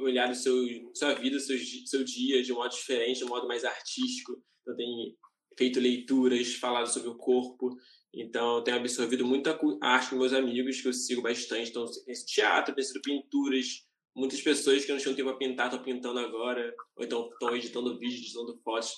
[0.00, 0.54] olhado seu,
[0.94, 4.42] sua vida, seu, seu dia de um modo diferente, de um modo mais artístico.
[4.62, 5.16] Então, tem
[5.56, 7.76] feito leituras, falado sobre o corpo.
[8.12, 11.70] Então, tenho absorvido muita arte com meus amigos, que eu sigo bastante.
[11.70, 13.86] Então, esse teatro, tem sido pinturas.
[14.14, 17.98] Muitas pessoas que não tinham tempo para pintar estão pintando agora, ou então estão editando
[17.98, 18.94] vídeos, editando fotos.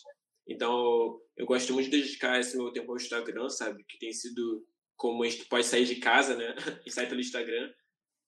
[0.47, 3.85] Então, eu gosto muito de dedicar esse meu tempo ao Instagram, sabe?
[3.85, 4.65] Que tem sido
[4.97, 6.55] como a gente pode sair de casa, né?
[6.87, 7.73] E sair pelo Instagram.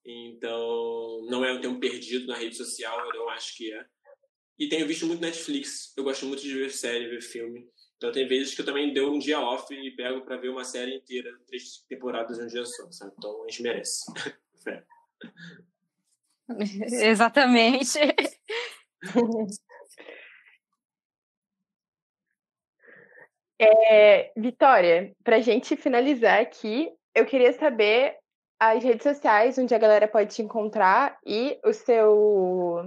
[0.04, 3.86] Então, não é um tempo perdido na rede social, eu não acho que é.
[4.58, 5.92] E tenho visto muito Netflix.
[5.96, 7.66] Eu gosto muito de ver série, ver filme.
[8.00, 10.64] Então, tem vezes que eu também dou um dia off e pego para ver uma
[10.64, 13.12] série inteira, três temporadas em um dia só, sabe?
[13.18, 14.00] Então, a gente merece.
[17.04, 17.98] Exatamente.
[23.62, 28.16] É, Vitória, para a gente finalizar aqui, eu queria saber
[28.58, 32.86] as redes sociais onde a galera pode te encontrar e o seu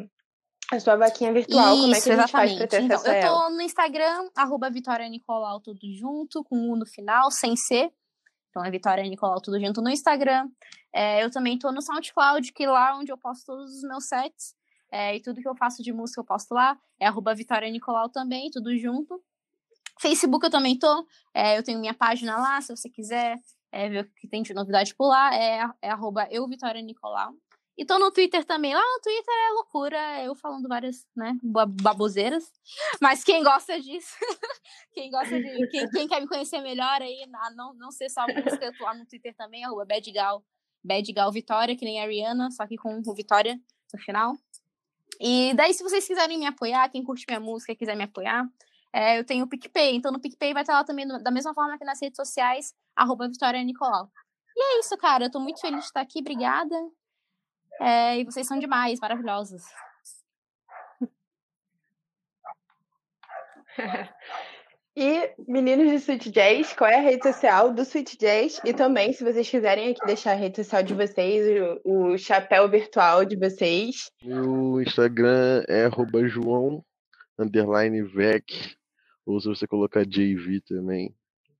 [0.71, 2.31] a sua vaquinha virtual, Isso, como é que a gente exatamente.
[2.31, 6.75] faz para ter então, Eu tô no Instagram, arroba Vitória Nicolau, tudo junto, com um
[6.75, 7.91] no final, sem ser.
[8.49, 10.47] Então é Vitória Nicolau, tudo junto no Instagram.
[10.93, 14.07] É, eu também tô no SoundCloud, que é lá onde eu posto todos os meus
[14.07, 14.55] sets.
[14.91, 16.77] É, e tudo que eu faço de música eu posto lá.
[16.99, 19.21] É arroba Vitória Nicolau também, tudo junto.
[19.99, 21.07] Facebook eu também tô.
[21.33, 23.39] É, eu tenho minha página lá, se você quiser
[23.71, 25.35] é, ver o que tem de novidade por lá.
[25.35, 27.33] É, é arroba eu, Vitória Nicolau.
[27.77, 28.73] E tô no Twitter também.
[28.73, 32.51] Lá no Twitter é loucura, eu falando várias, né, baboseiras.
[33.01, 34.15] Mas quem gosta disso,
[34.93, 35.67] quem gosta de.
[35.69, 38.93] Quem, quem, quer me conhecer melhor aí, não, não ser só música, eu tô lá
[38.93, 40.43] no Twitter também, arroba Badgal,
[40.83, 43.59] Badgal Vitória, que nem a Ariana, só que com o Vitória
[43.91, 44.35] no final.
[45.19, 48.47] E daí, se vocês quiserem me apoiar, quem curte minha música quiser me apoiar,
[48.91, 51.77] é, eu tenho o PicPay, então no PicPay vai estar lá também, da mesma forma
[51.77, 54.11] que nas redes sociais, arroba Vitória Nicolau.
[54.55, 55.25] E é isso, cara.
[55.25, 56.75] Eu tô muito feliz de estar aqui, obrigada.
[57.81, 59.63] É, e vocês são demais, maravilhosos.
[64.95, 68.61] E, meninos do Sweet Jazz, qual é a rede social do Sweet Jazz?
[68.63, 71.47] E também, se vocês quiserem aqui deixar a rede social de vocês,
[71.83, 74.11] o, o chapéu virtual de vocês.
[74.23, 75.89] O Instagram é
[76.27, 76.85] João
[77.39, 78.75] underline VEC,
[79.25, 81.11] ou se você colocar JV também,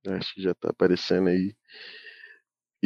[0.06, 1.56] acho que já tá aparecendo aí.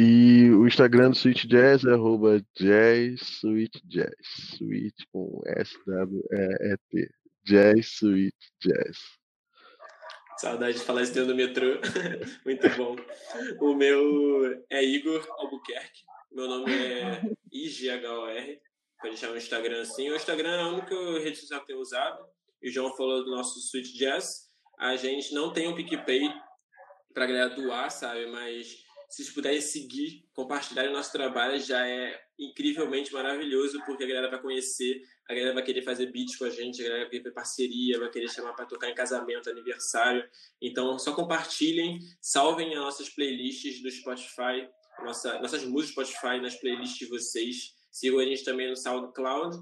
[0.01, 4.15] E o Instagram do Sweet Jazz é arroba Jazz Sweet Jazz.
[4.53, 7.09] Sweet com S-W-E-E-T.
[7.43, 8.97] Jazz Sweet Jazz.
[10.37, 11.81] Saudade de falar isso dentro do metrô.
[12.45, 12.95] Muito bom.
[13.59, 16.05] O meu é Igor Albuquerque.
[16.31, 17.21] Meu nome é
[17.51, 18.57] IGHOR.
[19.01, 20.09] Pode deixar o Instagram assim.
[20.09, 22.25] O Instagram é a única rede social que eu tenho usado
[22.61, 26.31] e o João falou do nosso Sweet Jazz, a gente não tem um PicPay
[27.13, 28.27] para galera doar, sabe?
[28.27, 34.07] Mas se vocês puderem seguir, compartilhar o nosso trabalho, já é incrivelmente maravilhoso, porque a
[34.07, 37.09] galera vai conhecer, a galera vai querer fazer beats com a gente, a galera vai
[37.09, 40.23] querer parceria, vai querer chamar para tocar em casamento, aniversário.
[40.61, 44.69] Então, só compartilhem, salvem as nossas playlists do Spotify,
[45.03, 47.73] nossa, nossas músicas do Spotify nas playlists de vocês.
[47.91, 49.57] Sigam a gente também no SoundCloud.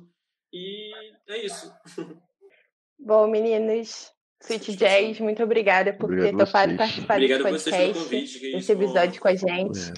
[0.52, 0.92] E
[1.30, 1.74] é isso.
[3.00, 8.72] Bom, meninos, Sweet Jazz, muito obrigada por ter topado participar Obrigado desse podcast, convite, esse
[8.72, 9.94] episódio com a gente.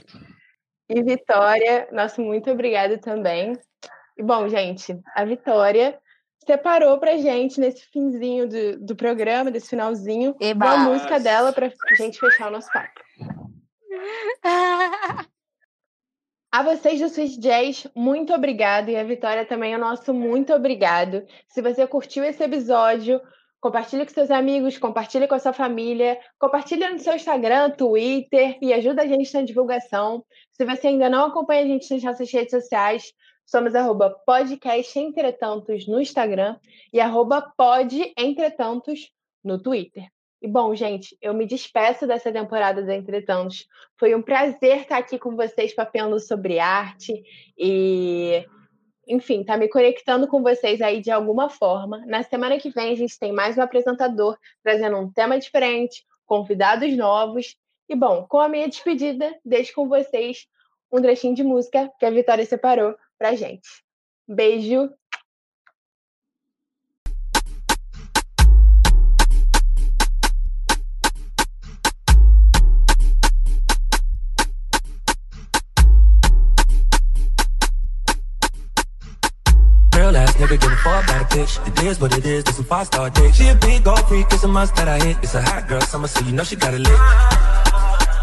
[0.90, 3.54] E Vitória, nosso muito obrigada também.
[4.18, 6.00] E bom, gente, a Vitória
[6.46, 10.66] separou pra gente nesse finzinho do, do programa, desse finalzinho, Eba.
[10.66, 13.02] uma música dela pra gente fechar o nosso papo.
[16.52, 18.90] A vocês do Swiss Jazz, muito obrigado.
[18.90, 21.24] E a Vitória também, o nosso muito obrigado.
[21.48, 23.22] Se você curtiu esse episódio,
[23.60, 28.74] compartilhe com seus amigos, compartilhe com a sua família, compartilhe no seu Instagram, Twitter e
[28.74, 30.24] ajuda a gente na divulgação.
[30.54, 33.14] Se você ainda não acompanha a gente nas nossas redes sociais,
[33.50, 36.56] Somos arroba podcast Entretantos no Instagram
[36.94, 39.10] e arroba pod Entretantos
[39.44, 40.06] no Twitter.
[40.40, 43.66] E bom, gente, eu me despeço dessa temporada do Entretantos.
[43.98, 47.24] Foi um prazer estar aqui com vocês papeando sobre arte
[47.58, 48.46] e,
[49.10, 52.06] enfim, tá me conectando com vocês aí de alguma forma.
[52.06, 56.96] Na semana que vem a gente tem mais um apresentador trazendo um tema diferente, convidados
[56.96, 57.58] novos.
[57.90, 60.46] E bom, com a minha despedida, deixo com vocês
[60.92, 63.68] um trechinho de música que a Vitória separou pra gente.
[64.28, 64.90] Beijo!
[80.84, 81.68] Give a a bitch.
[81.68, 83.34] It is what it is, this a five star dick.
[83.34, 85.18] She a big gold freak, it's a must that I hit.
[85.22, 87.00] It's a hot girl summer, so you know she got it lit.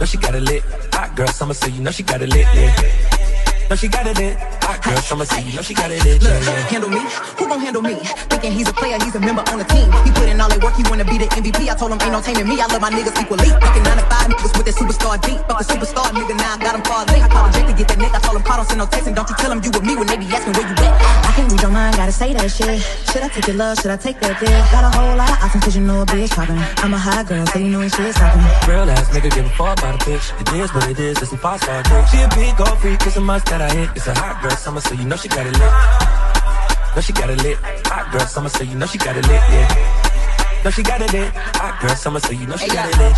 [0.00, 0.62] Know she got it lit.
[0.92, 2.46] Hot girl summer, so you know she got it lit.
[2.54, 3.68] Yeah.
[3.70, 4.55] No, she got it in.
[4.66, 5.54] Hot girl, see.
[5.54, 6.18] No, she got it in.
[6.18, 6.98] Look, handle me.
[7.38, 7.94] Who gon' handle me?
[8.26, 9.86] Thinking he's a player, he's a member on the team.
[10.02, 11.70] He put in all that work, he wanna be the MVP.
[11.70, 12.58] I told him ain't no taming me.
[12.58, 13.46] I love my niggas equally.
[13.46, 15.38] Fucking nine to five niggas with that superstar deep.
[15.46, 17.22] Fuck the superstar nigga, now I got him far late.
[17.22, 18.10] I called Jake to get that nick.
[18.10, 19.86] I told him call, don't send no text and don't you tell him you with
[19.86, 20.94] me when they be asking where you at.
[20.98, 22.82] I can't read your mind, gotta say that shit.
[23.06, 23.78] Should I take your love?
[23.78, 24.50] Should I take that dick?
[24.74, 26.58] Got a whole lot of options cause you know a bitch poppin'.
[26.82, 28.42] I'm a high girl, so you know when shit's stoppin'.
[28.66, 30.26] Real ass nigga give a fuck about a bitch.
[30.42, 32.02] It is what it is, it's some five star dick.
[32.10, 33.94] She a big gold freak, it's a must that I hit.
[33.94, 35.72] It's a hot girl summer, so you know she got it lit.
[36.94, 37.59] No, she got it lit.
[37.86, 39.40] Hot girl summer, so you know she got it lit.
[39.50, 40.62] Yeah.
[40.64, 41.32] No, she got it lit.
[41.34, 43.12] Hot girl summer, so you know she got it lit.
[43.12, 43.16] Yeah.